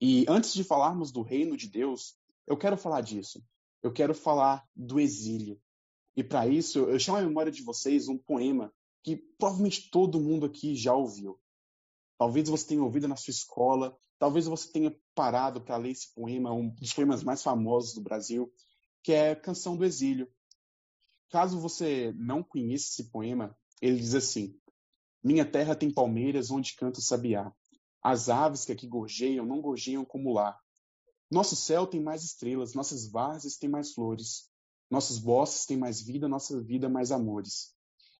[0.00, 2.16] E antes de falarmos do reino de Deus,
[2.46, 3.42] eu quero falar disso.
[3.82, 5.60] Eu quero falar do exílio.
[6.16, 8.72] E para isso, eu chamo à memória de vocês um poema
[9.02, 11.38] que provavelmente todo mundo aqui já ouviu.
[12.18, 16.52] Talvez você tenha ouvido na sua escola, talvez você tenha parado para ler esse poema,
[16.52, 18.52] um dos poemas mais famosos do Brasil,
[19.02, 20.30] que é Canção do Exílio.
[21.30, 24.54] Caso você não conheça esse poema, ele diz assim:
[25.22, 27.50] Minha terra tem palmeiras onde canta o sabiá.
[28.02, 30.58] As aves que aqui gorjeiam não gorjeiam como lá.
[31.30, 34.48] Nosso céu tem mais estrelas, nossas várzeas têm mais flores.
[34.90, 37.74] Nossos bosques têm mais vida, nossa vida mais amores.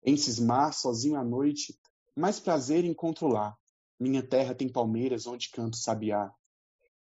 [0.05, 1.79] Em cismar, sozinho à noite,
[2.15, 3.57] mais prazer encontro lá.
[3.99, 6.33] Minha terra tem palmeiras onde canto sabiá.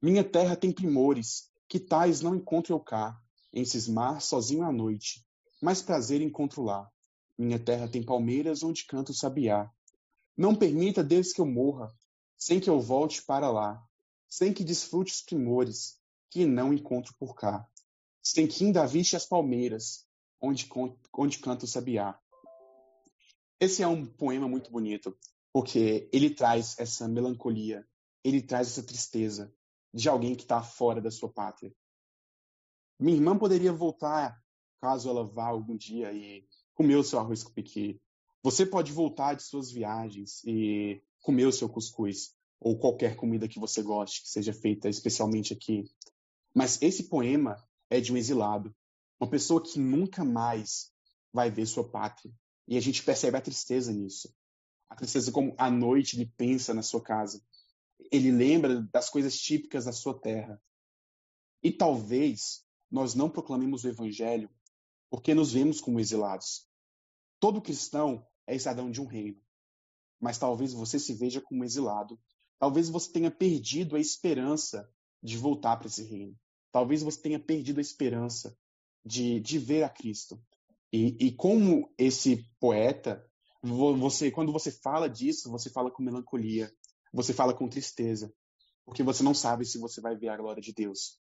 [0.02, 3.16] Minha terra tem primores, que tais não encontro eu cá.
[3.52, 5.24] Em cismar, sozinho à noite,
[5.62, 6.90] mais prazer encontro lá.
[7.38, 9.70] Minha terra tem palmeiras onde canto sabiá.
[10.36, 11.94] Não permita, Deus, que eu morra,
[12.40, 13.86] sem que eu volte para lá,
[14.26, 17.68] sem que desfrute os primores, que não encontro por cá.
[18.22, 20.06] Sem que ainda viste as palmeiras,
[20.40, 20.66] onde,
[21.12, 22.18] onde canto sabiá.
[23.60, 25.16] Esse é um poema muito bonito,
[25.52, 27.86] porque ele traz essa melancolia,
[28.24, 29.54] ele traz essa tristeza
[29.92, 31.74] de alguém que está fora da sua pátria.
[32.98, 34.42] Minha irmã poderia voltar,
[34.80, 38.00] caso ela vá algum dia e comer o seu arroz com piqui.
[38.42, 43.58] Você pode voltar de suas viagens e comer o seu cuscuz ou qualquer comida que
[43.58, 45.90] você goste, que seja feita especialmente aqui.
[46.54, 47.56] Mas esse poema
[47.88, 48.74] é de um exilado,
[49.18, 50.92] uma pessoa que nunca mais
[51.32, 52.32] vai ver sua pátria.
[52.68, 54.32] E a gente percebe a tristeza nisso
[54.90, 57.40] a tristeza como à noite ele pensa na sua casa.
[58.10, 60.60] Ele lembra das coisas típicas da sua terra.
[61.62, 64.50] E talvez nós não proclamemos o evangelho
[65.08, 66.68] porque nos vemos como exilados.
[67.38, 69.40] Todo cristão é cidadão de um reino.
[70.20, 72.18] Mas talvez você se veja como exilado.
[72.58, 74.88] Talvez você tenha perdido a esperança
[75.22, 76.36] de voltar para esse reino.
[76.70, 78.56] Talvez você tenha perdido a esperança
[79.04, 80.40] de, de ver a Cristo.
[80.92, 83.24] E, e como esse poeta
[83.62, 86.72] você, quando você fala disso, você fala com melancolia,
[87.12, 88.32] você fala com tristeza,
[88.84, 91.18] porque você não sabe se você vai ver a glória de Deus.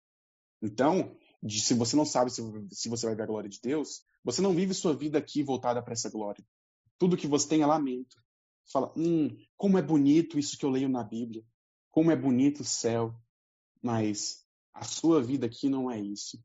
[0.61, 1.15] Então,
[1.47, 2.41] se você não sabe se,
[2.71, 5.81] se você vai ver a glória de Deus, você não vive sua vida aqui voltada
[5.81, 6.45] para essa glória.
[6.97, 8.17] Tudo que você tem é lamento.
[8.71, 11.43] Fala, hum, como é bonito isso que eu leio na Bíblia.
[11.91, 13.13] Como é bonito o céu.
[13.81, 16.43] Mas a sua vida aqui não é isso.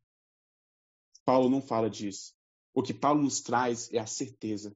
[1.24, 2.34] Paulo não fala disso.
[2.74, 4.74] O que Paulo nos traz é a certeza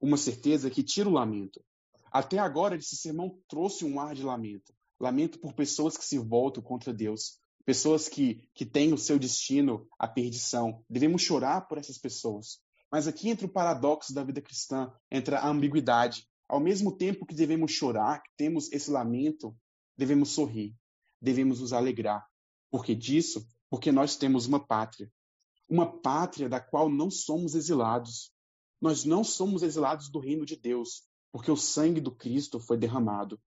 [0.00, 1.62] uma certeza que tira o lamento.
[2.10, 4.72] Até agora, esse sermão trouxe um ar de lamento.
[4.98, 9.86] Lamento por pessoas que se voltam contra Deus, pessoas que, que têm o seu destino
[9.98, 10.84] à perdição.
[10.88, 12.60] Devemos chorar por essas pessoas.
[12.90, 16.26] Mas aqui entra o paradoxo da vida cristã, entra a ambiguidade.
[16.48, 19.54] Ao mesmo tempo que devemos chorar, que temos esse lamento,
[19.96, 20.74] devemos sorrir,
[21.20, 22.26] devemos nos alegrar.
[22.70, 23.46] Por que disso?
[23.68, 25.12] Porque nós temos uma pátria.
[25.68, 28.32] Uma pátria da qual não somos exilados.
[28.80, 33.38] Nós não somos exilados do reino de Deus, porque o sangue do Cristo foi derramado.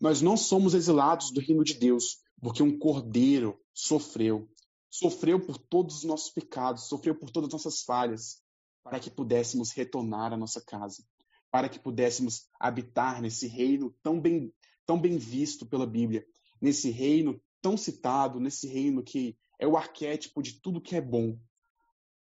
[0.00, 4.50] Nós não somos exilados do reino de Deus, porque um cordeiro sofreu.
[4.90, 8.42] Sofreu por todos os nossos pecados, sofreu por todas as nossas falhas,
[8.82, 11.04] para que pudéssemos retornar à nossa casa,
[11.52, 14.50] para que pudéssemos habitar nesse reino tão bem,
[14.86, 16.26] tão bem visto pela Bíblia,
[16.58, 21.38] nesse reino tão citado, nesse reino que é o arquétipo de tudo que é bom.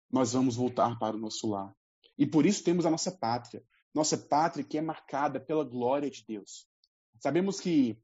[0.08, 1.76] Nós vamos voltar para o nosso lar.
[2.16, 3.62] E por isso temos a nossa pátria,
[3.92, 6.68] nossa pátria que é marcada pela glória de Deus.
[7.20, 8.00] Sabemos que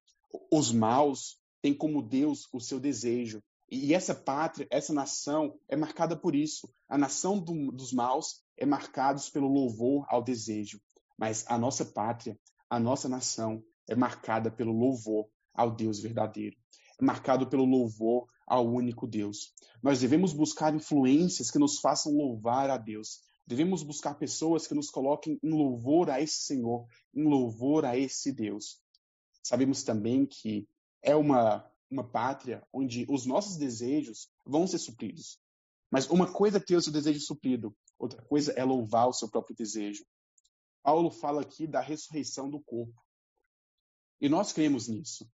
[0.51, 3.41] os maus têm como Deus o seu desejo.
[3.71, 6.69] E essa pátria, essa nação é marcada por isso.
[6.89, 10.81] A nação do, dos maus é marcada pelo louvor ao desejo.
[11.19, 12.39] Mas a nossa pátria,
[12.69, 16.57] a nossa nação é marcada pelo louvor ao Deus verdadeiro.
[17.01, 19.53] É marcado pelo louvor ao único Deus.
[19.83, 23.21] Nós devemos buscar influências que nos façam louvar a Deus.
[23.47, 28.33] Devemos buscar pessoas que nos coloquem em louvor a esse Senhor, em louvor a esse
[28.33, 28.81] Deus.
[29.43, 30.67] Sabemos também que
[31.03, 35.39] é uma, uma pátria onde os nossos desejos vão ser supridos.
[35.91, 39.29] Mas uma coisa é ter o seu desejo suprido, outra coisa é louvar o seu
[39.29, 40.05] próprio desejo.
[40.85, 43.03] Paulo fala aqui da ressurreição do corpo.
[44.21, 45.27] E nós cremos nisso.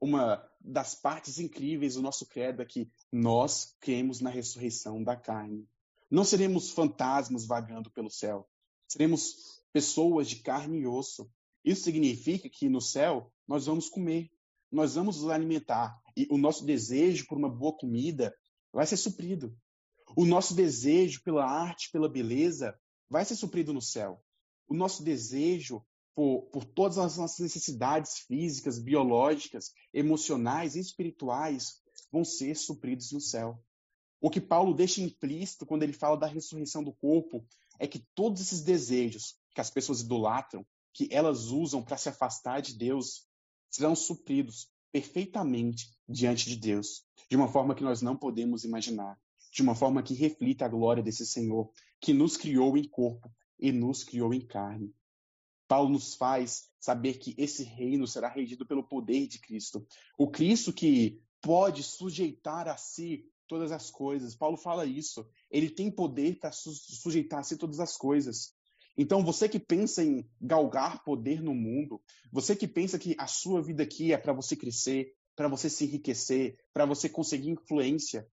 [0.00, 5.64] Uma das partes incríveis do nosso credo é que nós cremos na ressurreição da carne.
[6.10, 8.50] Não seremos fantasmas vagando pelo céu.
[8.88, 11.30] Seremos pessoas de carne e osso.
[11.64, 14.28] Isso significa que no céu nós vamos comer,
[14.72, 18.34] nós vamos nos alimentar e o nosso desejo por uma boa comida
[18.72, 19.56] vai ser suprido.
[20.16, 22.76] O nosso desejo pela arte, pela beleza,
[23.08, 24.20] vai ser suprido no céu.
[24.70, 32.24] O nosso desejo por, por todas as nossas necessidades físicas, biológicas, emocionais e espirituais vão
[32.24, 33.60] ser supridos no céu.
[34.20, 37.44] O que Paulo deixa implícito quando ele fala da ressurreição do corpo
[37.80, 42.60] é que todos esses desejos que as pessoas idolatram, que elas usam para se afastar
[42.60, 43.26] de Deus,
[43.68, 49.18] serão supridos perfeitamente diante de Deus, de uma forma que nós não podemos imaginar,
[49.52, 53.28] de uma forma que reflita a glória desse Senhor, que nos criou em corpo
[53.60, 54.94] e nos criou em carne.
[55.68, 59.86] Paulo nos faz saber que esse reino será regido pelo poder de Cristo.
[60.18, 64.34] O Cristo que pode sujeitar a si todas as coisas.
[64.34, 65.28] Paulo fala isso.
[65.50, 68.54] Ele tem poder para sujeitar a si todas as coisas.
[68.96, 72.00] Então, você que pensa em galgar poder no mundo,
[72.32, 75.84] você que pensa que a sua vida aqui é para você crescer, para você se
[75.84, 78.28] enriquecer, para você conseguir influência,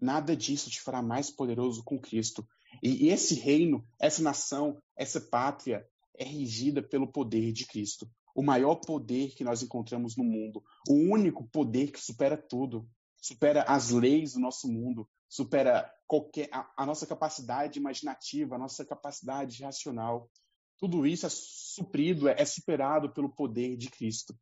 [0.00, 2.46] nada disso te fará mais poderoso com Cristo.
[2.82, 5.86] E esse reino, essa nação, essa pátria
[6.18, 8.08] é regida pelo poder de Cristo.
[8.34, 12.86] O maior poder que nós encontramos no mundo, o único poder que supera tudo,
[13.16, 18.84] supera as leis do nosso mundo, supera qualquer a, a, nossa capacidade imaginativa, a nossa
[18.84, 20.30] capacidade racional.
[20.78, 24.38] Tudo isso é suprido, é, é superado pelo poder de Cristo.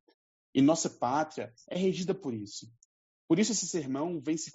[0.55, 2.71] E nossa pátria é regida por isso.
[3.27, 4.51] Por isso esse sermão vem se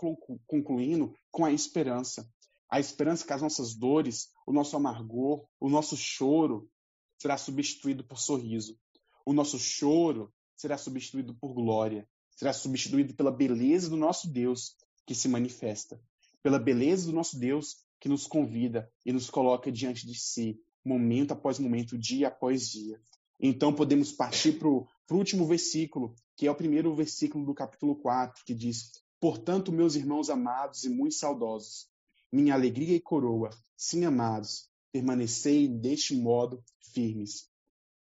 [0.45, 2.29] concluindo com a esperança.
[2.69, 6.69] A esperança que as nossas dores, o nosso amargor, o nosso choro
[7.17, 8.77] será substituído por sorriso.
[9.25, 12.07] O nosso choro será substituído por glória.
[12.35, 15.99] Será substituído pela beleza do nosso Deus que se manifesta
[16.41, 21.31] pela beleza do nosso Deus que nos convida e nos coloca diante de si, momento
[21.31, 22.99] após momento, dia após dia.
[23.39, 28.43] Então podemos partir para o último versículo, que é o primeiro versículo do capítulo 4,
[28.45, 31.87] que diz: Portanto, meus irmãos amados e muito saudosos,
[32.31, 36.63] minha alegria e coroa, sim amados, permanecei deste modo
[36.93, 37.49] firmes.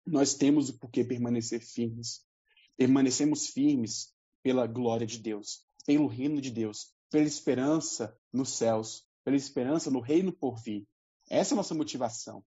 [0.06, 2.24] Nós temos o porquê permanecer firmes.
[2.78, 4.14] Permanecemos firmes
[4.44, 10.00] pela glória de Deus, pelo reino de Deus, pela esperança nos céus, pela esperança no
[10.00, 10.88] reino por vir.
[11.30, 12.44] Essa é a nossa motivação.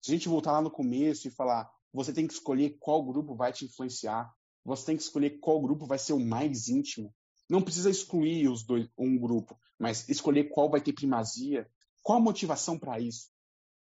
[0.00, 3.34] Se a gente voltar lá no começo e falar, você tem que escolher qual grupo
[3.34, 4.32] vai te influenciar,
[4.64, 7.14] você tem que escolher qual grupo vai ser o mais íntimo.
[7.48, 11.68] Não precisa excluir os dois, um grupo, mas escolher qual vai ter primazia.
[12.02, 13.28] Qual a motivação para isso?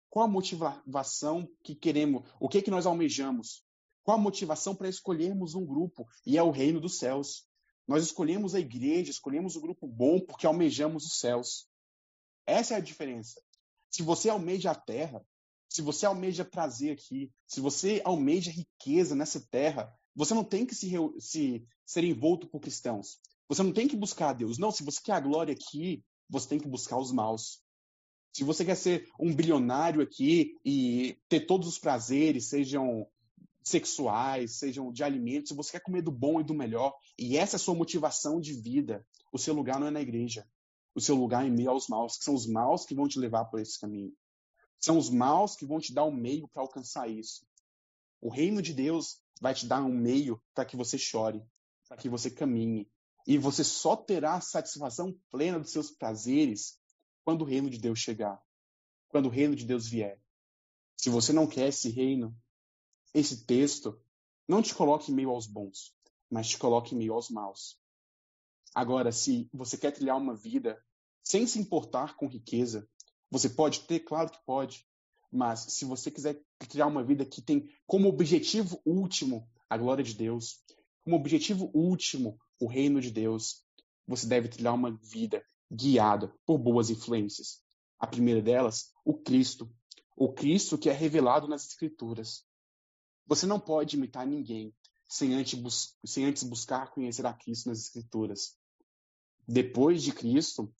[0.08, 2.28] Qual a motivação que queremos?
[2.40, 3.64] O que é que nós almejamos?
[4.02, 6.06] Qual a motivação para escolhermos um grupo?
[6.24, 7.44] E é o reino dos céus.
[7.86, 11.68] Nós escolhemos a igreja, escolhemos o grupo bom porque almejamos os céus.
[12.46, 13.40] Essa é a diferença.
[13.90, 15.24] Se você almeja a terra,
[15.68, 20.74] se você almeja prazer aqui, se você almeja riqueza nessa terra, você não tem que
[20.74, 23.18] se, se ser envolto por cristãos.
[23.48, 24.58] Você não tem que buscar a Deus.
[24.58, 27.60] Não, se você quer a glória aqui, você tem que buscar os maus.
[28.32, 33.06] Se você quer ser um bilionário aqui e ter todos os prazeres, sejam
[33.64, 37.56] sexuais, sejam de alimentos, se você quer comer do bom e do melhor, e essa
[37.56, 40.46] é a sua motivação de vida, o seu lugar não é na igreja.
[40.94, 43.18] O seu lugar é em meio aos maus, que são os maus que vão te
[43.18, 44.12] levar por esse caminho.
[44.78, 47.44] São os maus que vão te dar um meio para alcançar isso.
[48.20, 51.42] O reino de Deus vai te dar um meio para que você chore,
[51.88, 52.88] para que você caminhe.
[53.26, 56.78] E você só terá satisfação plena dos seus prazeres
[57.24, 58.40] quando o reino de Deus chegar,
[59.08, 60.20] quando o reino de Deus vier.
[60.96, 62.36] Se você não quer esse reino,
[63.12, 64.00] esse texto
[64.46, 65.94] não te coloque em meio aos bons,
[66.30, 67.80] mas te coloque em meio aos maus.
[68.74, 70.80] Agora, se você quer trilhar uma vida
[71.22, 72.88] sem se importar com riqueza,
[73.30, 74.86] você pode ter, claro que pode,
[75.32, 80.14] mas se você quiser criar uma vida que tem como objetivo último a glória de
[80.14, 80.62] Deus,
[81.06, 83.64] como objetivo último o reino de Deus,
[84.08, 85.40] você deve trilhar uma vida
[85.72, 87.62] guiada por boas influências.
[87.96, 89.72] A primeira delas, o Cristo.
[90.16, 92.44] O Cristo que é revelado nas Escrituras.
[93.24, 94.74] Você não pode imitar ninguém
[95.08, 98.58] sem antes, sem antes buscar conhecer a Cristo nas Escrituras.
[99.46, 100.74] Depois de Cristo,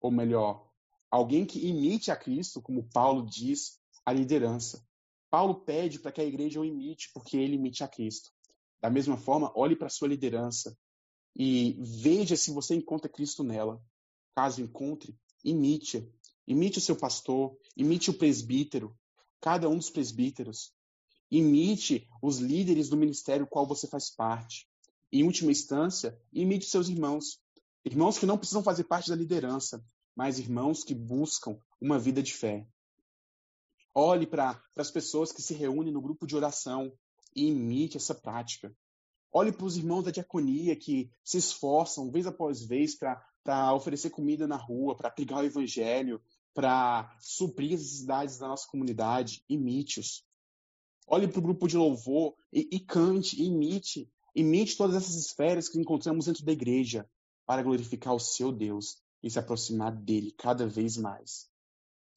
[0.00, 0.70] ou melhor,
[1.10, 4.86] alguém que imite a Cristo, como Paulo diz, a liderança.
[5.28, 8.30] Paulo pede para que a igreja o imite, porque ele imite a Cristo.
[8.80, 10.76] Da mesma forma, olhe para a sua liderança
[11.34, 13.82] e veja se você encontra Cristo nela.
[14.34, 16.02] Caso encontre, imite-a.
[16.46, 18.96] Imite o seu pastor, imite o presbítero,
[19.40, 20.72] cada um dos presbíteros.
[21.30, 24.66] Imite os líderes do ministério qual você faz parte.
[25.12, 27.40] Em última instância, imite seus irmãos.
[27.84, 29.84] Irmãos que não precisam fazer parte da liderança,
[30.16, 32.66] mas irmãos que buscam uma vida de fé.
[33.94, 36.92] Olhe para as pessoas que se reúnem no grupo de oração
[37.38, 38.74] e imite essa prática.
[39.32, 44.46] Olhe para os irmãos da diaconia que se esforçam vez após vez para oferecer comida
[44.46, 46.20] na rua, para pregar o evangelho,
[46.54, 49.44] para suprir as necessidades da nossa comunidade.
[49.48, 50.24] Imite-os.
[51.06, 54.10] Olhe para o grupo de louvor e, e cante, imite.
[54.34, 57.08] Imite todas essas esferas que encontramos dentro da igreja
[57.46, 61.48] para glorificar o seu Deus e se aproximar dele cada vez mais.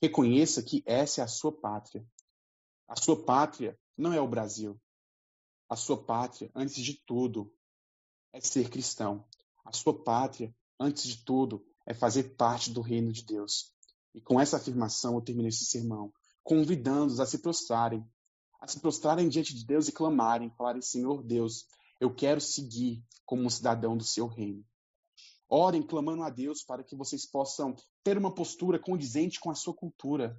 [0.02, 2.06] Reconheça que essa é a sua pátria.
[2.88, 4.80] A sua pátria não é o Brasil.
[5.72, 7.50] A sua pátria, antes de tudo,
[8.34, 9.26] é ser cristão.
[9.64, 13.74] A sua pátria, antes de tudo, é fazer parte do reino de Deus.
[14.14, 16.12] E com essa afirmação eu termino esse sermão,
[16.44, 18.06] convidando-os a se prostrarem,
[18.60, 21.66] a se prostrarem diante de Deus e clamarem, falarem: Senhor Deus,
[22.02, 24.66] eu quero seguir como um cidadão do seu reino.
[25.48, 29.74] Orem clamando a Deus para que vocês possam ter uma postura condizente com a sua
[29.74, 30.38] cultura.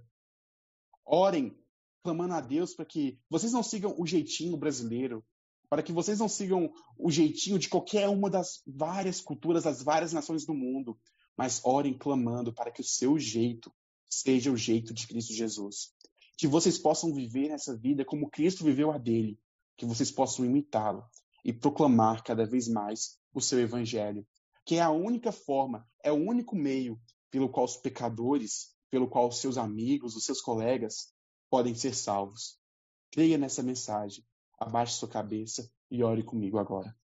[1.06, 1.58] Orem
[2.02, 5.24] clamando a Deus para que vocês não sigam o jeitinho brasileiro,
[5.68, 10.12] para que vocês não sigam o jeitinho de qualquer uma das várias culturas, das várias
[10.12, 10.98] nações do mundo,
[11.36, 13.72] mas orem clamando para que o seu jeito
[14.10, 15.92] seja o jeito de Cristo Jesus.
[16.36, 19.38] Que vocês possam viver essa vida como Cristo viveu a dele,
[19.76, 21.04] que vocês possam imitá-lo
[21.44, 24.26] e proclamar cada vez mais o seu evangelho,
[24.66, 27.00] que é a única forma, é o único meio
[27.30, 31.12] pelo qual os pecadores, pelo qual os seus amigos, os seus colegas
[31.52, 32.58] podem ser salvos.
[33.10, 34.26] Creia nessa mensagem,
[34.58, 36.96] abaixe sua cabeça e ore comigo agora.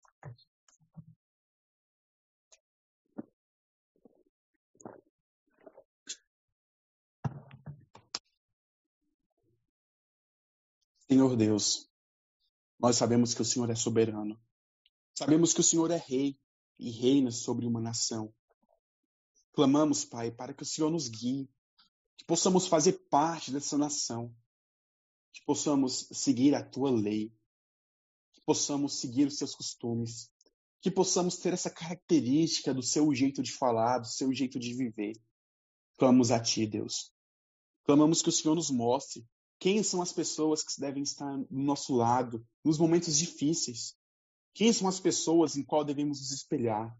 [11.08, 11.90] Senhor Deus,
[12.78, 14.40] nós sabemos que o Senhor é soberano.
[15.12, 16.38] Sabemos que o Senhor é rei
[16.78, 18.32] e reina sobre uma nação.
[19.52, 21.50] Clamamos, Pai, para que o Senhor nos guie,
[22.16, 24.34] que possamos fazer parte dessa nação,
[25.32, 27.30] que possamos seguir a tua lei,
[28.32, 30.30] que possamos seguir os seus costumes,
[30.80, 35.20] que possamos ter essa característica do seu jeito de falar, do seu jeito de viver.
[35.98, 37.12] Clamamos a ti, Deus.
[37.84, 39.26] Clamamos que o Senhor nos mostre
[39.58, 43.96] quem são as pessoas que devem estar no nosso lado nos momentos difíceis.
[44.54, 46.96] Quem são as pessoas em qual devemos nos espelhar?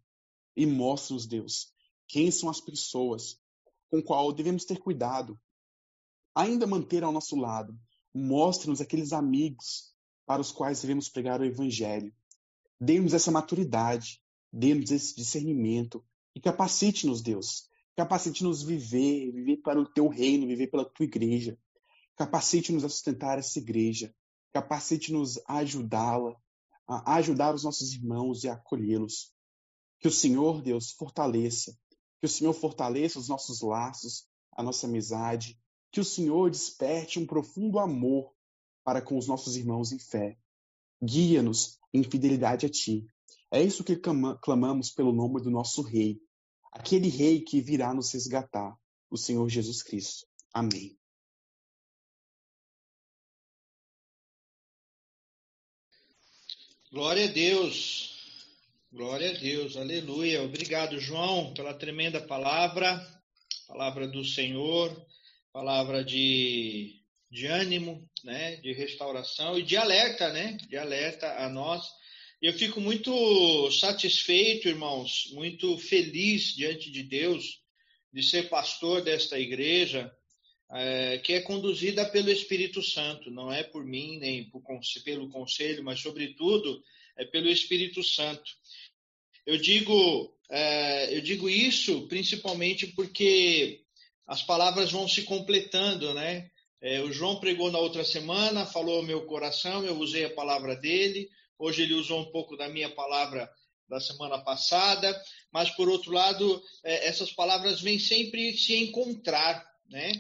[0.57, 1.73] E mostra-nos, Deus,
[2.09, 3.39] quem são as pessoas
[3.91, 5.39] com qual devemos ter cuidado.
[6.35, 7.79] Ainda manter ao nosso lado.
[8.15, 9.95] Mostre-nos aqueles amigos
[10.27, 12.13] para os quais devemos pregar o Evangelho.
[12.81, 14.21] Dê-nos essa maturidade,
[14.53, 17.69] dê-nos esse discernimento e capacite-nos, Deus.
[17.97, 21.59] Capacite-nos viver, viver para o teu reino, viver pela tua igreja.
[22.15, 24.15] Capacite-nos a sustentar essa igreja.
[24.53, 26.37] Capacite-nos a ajudá-la,
[26.87, 29.33] a ajudar os nossos irmãos e a acolhê-los.
[29.99, 31.75] Que o Senhor, Deus, fortaleça,
[32.21, 35.59] que o Senhor fortaleça os nossos laços, a nossa amizade,
[35.91, 38.33] que o Senhor desperte um profundo amor
[38.85, 40.39] para com os nossos irmãos em fé.
[41.03, 43.07] Guia-nos em fidelidade a Ti.
[43.51, 46.21] É isso que clamamos pelo nome do nosso Rei,
[46.73, 48.77] aquele Rei que virá nos resgatar,
[49.11, 50.27] o Senhor Jesus Cristo.
[50.53, 50.99] Amém.
[56.91, 58.16] Glória a Deus.
[58.97, 59.77] Glória a Deus.
[59.77, 60.43] Aleluia.
[60.43, 63.07] Obrigado, João, pela tremenda palavra,
[63.69, 64.91] palavra do Senhor,
[65.53, 66.95] palavra de,
[67.31, 71.87] de ânimo, né, de restauração e de alerta, né, de alerta a nós.
[72.41, 77.61] Eu fico muito satisfeito, irmãos, muito feliz diante de Deus
[78.11, 80.11] de ser pastor desta igreja,
[80.73, 84.63] é, que é conduzida pelo Espírito Santo, não é por mim nem por,
[85.05, 86.83] pelo conselho, mas sobretudo
[87.19, 88.51] é pelo Espírito Santo.
[89.47, 93.81] Eu digo, é, eu digo isso principalmente porque
[94.27, 96.51] as palavras vão se completando, né?
[96.81, 101.31] É, o João pregou na outra semana, falou meu coração, eu usei a palavra dele.
[101.59, 103.49] Hoje ele usou um pouco da minha palavra
[103.89, 105.17] da semana passada,
[105.53, 110.13] mas por outro lado, é, essas palavras vêm sempre se encontrar, né?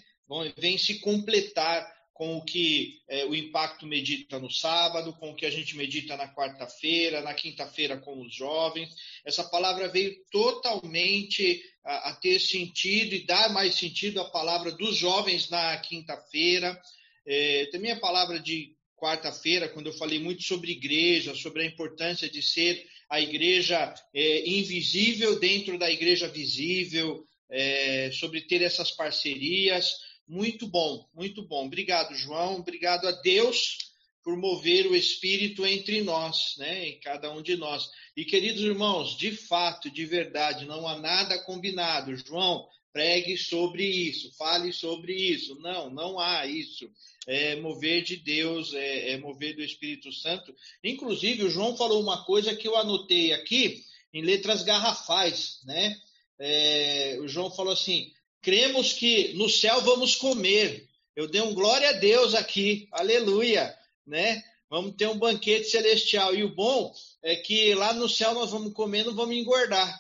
[0.56, 5.44] Vêm se completar com o que é, o impacto medita no sábado, com o que
[5.44, 8.88] a gente medita na quarta-feira, na quinta-feira com os jovens.
[9.22, 14.96] Essa palavra veio totalmente a, a, ter sentido e dar mais sentido à palavra dos
[14.96, 16.80] jovens na quinta-feira.
[17.26, 22.30] É, também a palavra de quarta-feira, quando eu falei muito sobre igreja, sobre a importância
[22.30, 30.05] de ser a igreja é, invisível dentro da igreja visível, é, sobre ter essas parcerias.
[30.28, 31.66] Muito bom, muito bom.
[31.66, 32.56] Obrigado, João.
[32.56, 33.78] Obrigado a Deus
[34.24, 37.88] por mover o Espírito entre nós, né, em cada um de nós.
[38.16, 42.16] E, queridos irmãos, de fato, de verdade, não há nada combinado.
[42.16, 45.54] João, pregue sobre isso, fale sobre isso.
[45.60, 46.90] Não, não há isso.
[47.26, 50.52] É mover de Deus, é, é mover do Espírito Santo.
[50.82, 55.94] Inclusive, o João falou uma coisa que eu anotei aqui em letras garrafais, né?
[56.38, 58.10] É, o João falou assim:
[58.46, 60.88] cremos que no céu vamos comer.
[61.16, 63.76] Eu dei um glória a Deus aqui, aleluia,
[64.06, 64.40] né?
[64.70, 66.32] Vamos ter um banquete celestial.
[66.32, 66.94] E o bom
[67.24, 69.92] é que lá no céu nós vamos comer, não vamos engordar,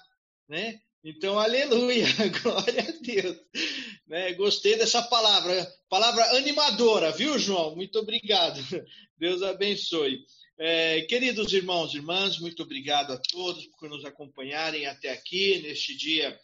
[0.48, 0.78] né?
[1.02, 2.06] Então, aleluia,
[2.40, 3.36] glória a Deus.
[4.06, 4.32] Né?
[4.34, 7.74] Gostei dessa palavra, palavra animadora, viu, João?
[7.74, 8.60] Muito obrigado.
[9.18, 10.20] Deus abençoe.
[10.56, 15.96] É, queridos irmãos e irmãs, muito obrigado a todos por nos acompanharem até aqui, neste
[15.96, 16.38] dia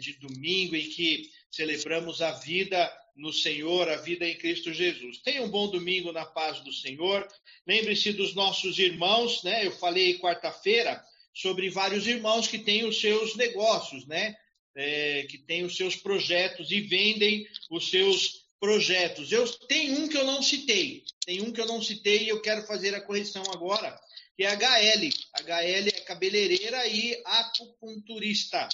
[0.00, 5.18] de domingo em que celebramos a vida no Senhor, a vida em Cristo Jesus.
[5.18, 7.26] Tenha um bom domingo na paz do Senhor.
[7.66, 9.66] Lembre-se dos nossos irmãos, né?
[9.66, 11.02] Eu falei quarta-feira
[11.32, 14.36] sobre vários irmãos que têm os seus negócios, né?
[14.76, 19.30] É, que têm os seus projetos e vendem os seus projetos.
[19.30, 22.42] Eu tenho um que eu não citei, tem um que eu não citei e eu
[22.42, 23.96] quero fazer a correção agora,
[24.36, 25.08] que é a HL.
[25.34, 28.68] A HL é cabeleireira e acupunturista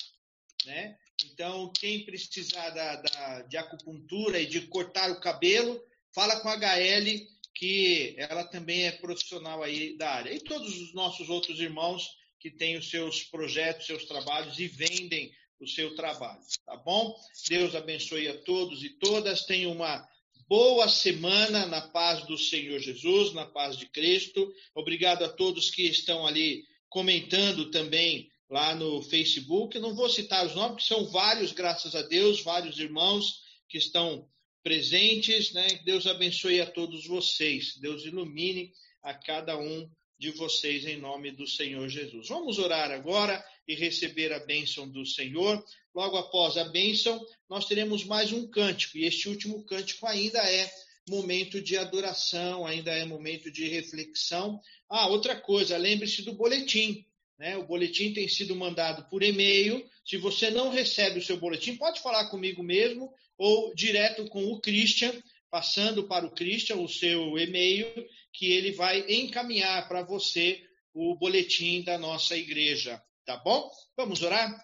[0.65, 0.97] né?
[1.25, 5.83] Então, quem precisar da, da, de acupuntura e de cortar o cabelo,
[6.15, 10.35] fala com a HL, que ela também é profissional aí da área.
[10.35, 12.09] E todos os nossos outros irmãos
[12.39, 15.31] que têm os seus projetos, seus trabalhos e vendem
[15.61, 17.15] o seu trabalho, tá bom?
[17.49, 19.45] Deus abençoe a todos e todas.
[19.45, 20.09] Tenham uma
[20.49, 24.51] boa semana na paz do Senhor Jesus, na paz de Cristo.
[24.75, 29.79] Obrigado a todos que estão ali comentando também lá no Facebook.
[29.79, 34.29] Não vou citar os nomes, porque são vários, graças a Deus, vários irmãos que estão
[34.63, 35.53] presentes.
[35.53, 35.81] Né?
[35.85, 37.77] Deus abençoe a todos vocês.
[37.79, 38.73] Deus ilumine
[39.03, 39.89] a cada um
[40.19, 42.29] de vocês em nome do Senhor Jesus.
[42.29, 45.65] Vamos orar agora e receber a bênção do Senhor.
[45.95, 50.71] Logo após a bênção, nós teremos mais um cântico, e este último cântico ainda é
[51.09, 54.61] momento de adoração, ainda é momento de reflexão.
[54.89, 57.07] Ah, outra coisa, lembre-se do boletim.
[57.41, 57.57] Né?
[57.57, 59.83] O boletim tem sido mandado por e-mail.
[60.05, 64.61] Se você não recebe o seu boletim, pode falar comigo mesmo ou direto com o
[64.61, 65.11] Christian,
[65.51, 67.87] passando para o Christian o seu e-mail,
[68.31, 70.63] que ele vai encaminhar para você
[70.93, 73.03] o boletim da nossa igreja.
[73.25, 73.71] Tá bom?
[73.97, 74.63] Vamos orar?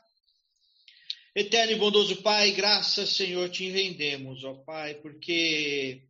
[1.34, 6.02] Eterno e bondoso Pai, graças, Senhor, te rendemos, ó Pai, porque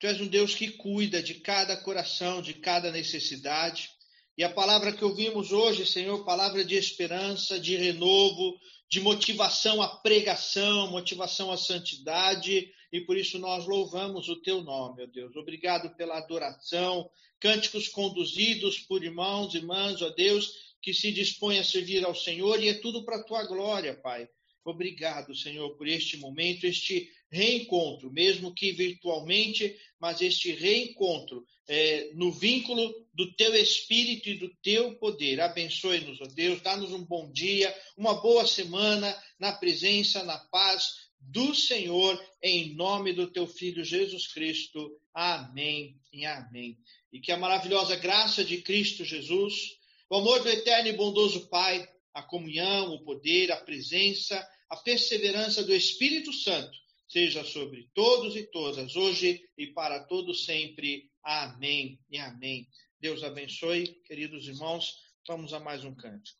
[0.00, 3.90] Tu és um Deus que cuida de cada coração, de cada necessidade.
[4.38, 8.58] E a palavra que ouvimos hoje, Senhor, palavra de esperança, de renovo,
[8.88, 14.96] de motivação à pregação, motivação à santidade, e por isso nós louvamos o teu nome,
[14.96, 15.36] meu Deus.
[15.36, 17.08] Obrigado pela adoração,
[17.38, 20.50] cânticos conduzidos por irmãos, irmãs, ó Deus,
[20.82, 24.28] que se dispõem a servir ao Senhor, e é tudo para a tua glória, Pai.
[24.64, 32.32] Obrigado, Senhor, por este momento, este reencontro, mesmo que virtualmente, mas este reencontro é, no
[32.32, 35.40] vínculo do teu espírito e do teu poder.
[35.40, 41.54] Abençoe-nos, ó Deus, dá-nos um bom dia, uma boa semana na presença, na paz do
[41.54, 44.90] Senhor, em nome do teu filho Jesus Cristo.
[45.14, 46.76] Amém e amém.
[47.12, 49.76] E que a maravilhosa graça de Cristo Jesus,
[50.08, 55.62] o amor do eterno e bondoso Pai, a comunhão, o poder, a presença, a perseverança
[55.62, 56.76] do Espírito Santo
[57.10, 61.10] seja sobre todos e todas, hoje e para todos sempre.
[61.22, 62.68] Amém e amém.
[63.00, 64.94] Deus abençoe, queridos irmãos.
[65.26, 66.30] Vamos a mais um canto.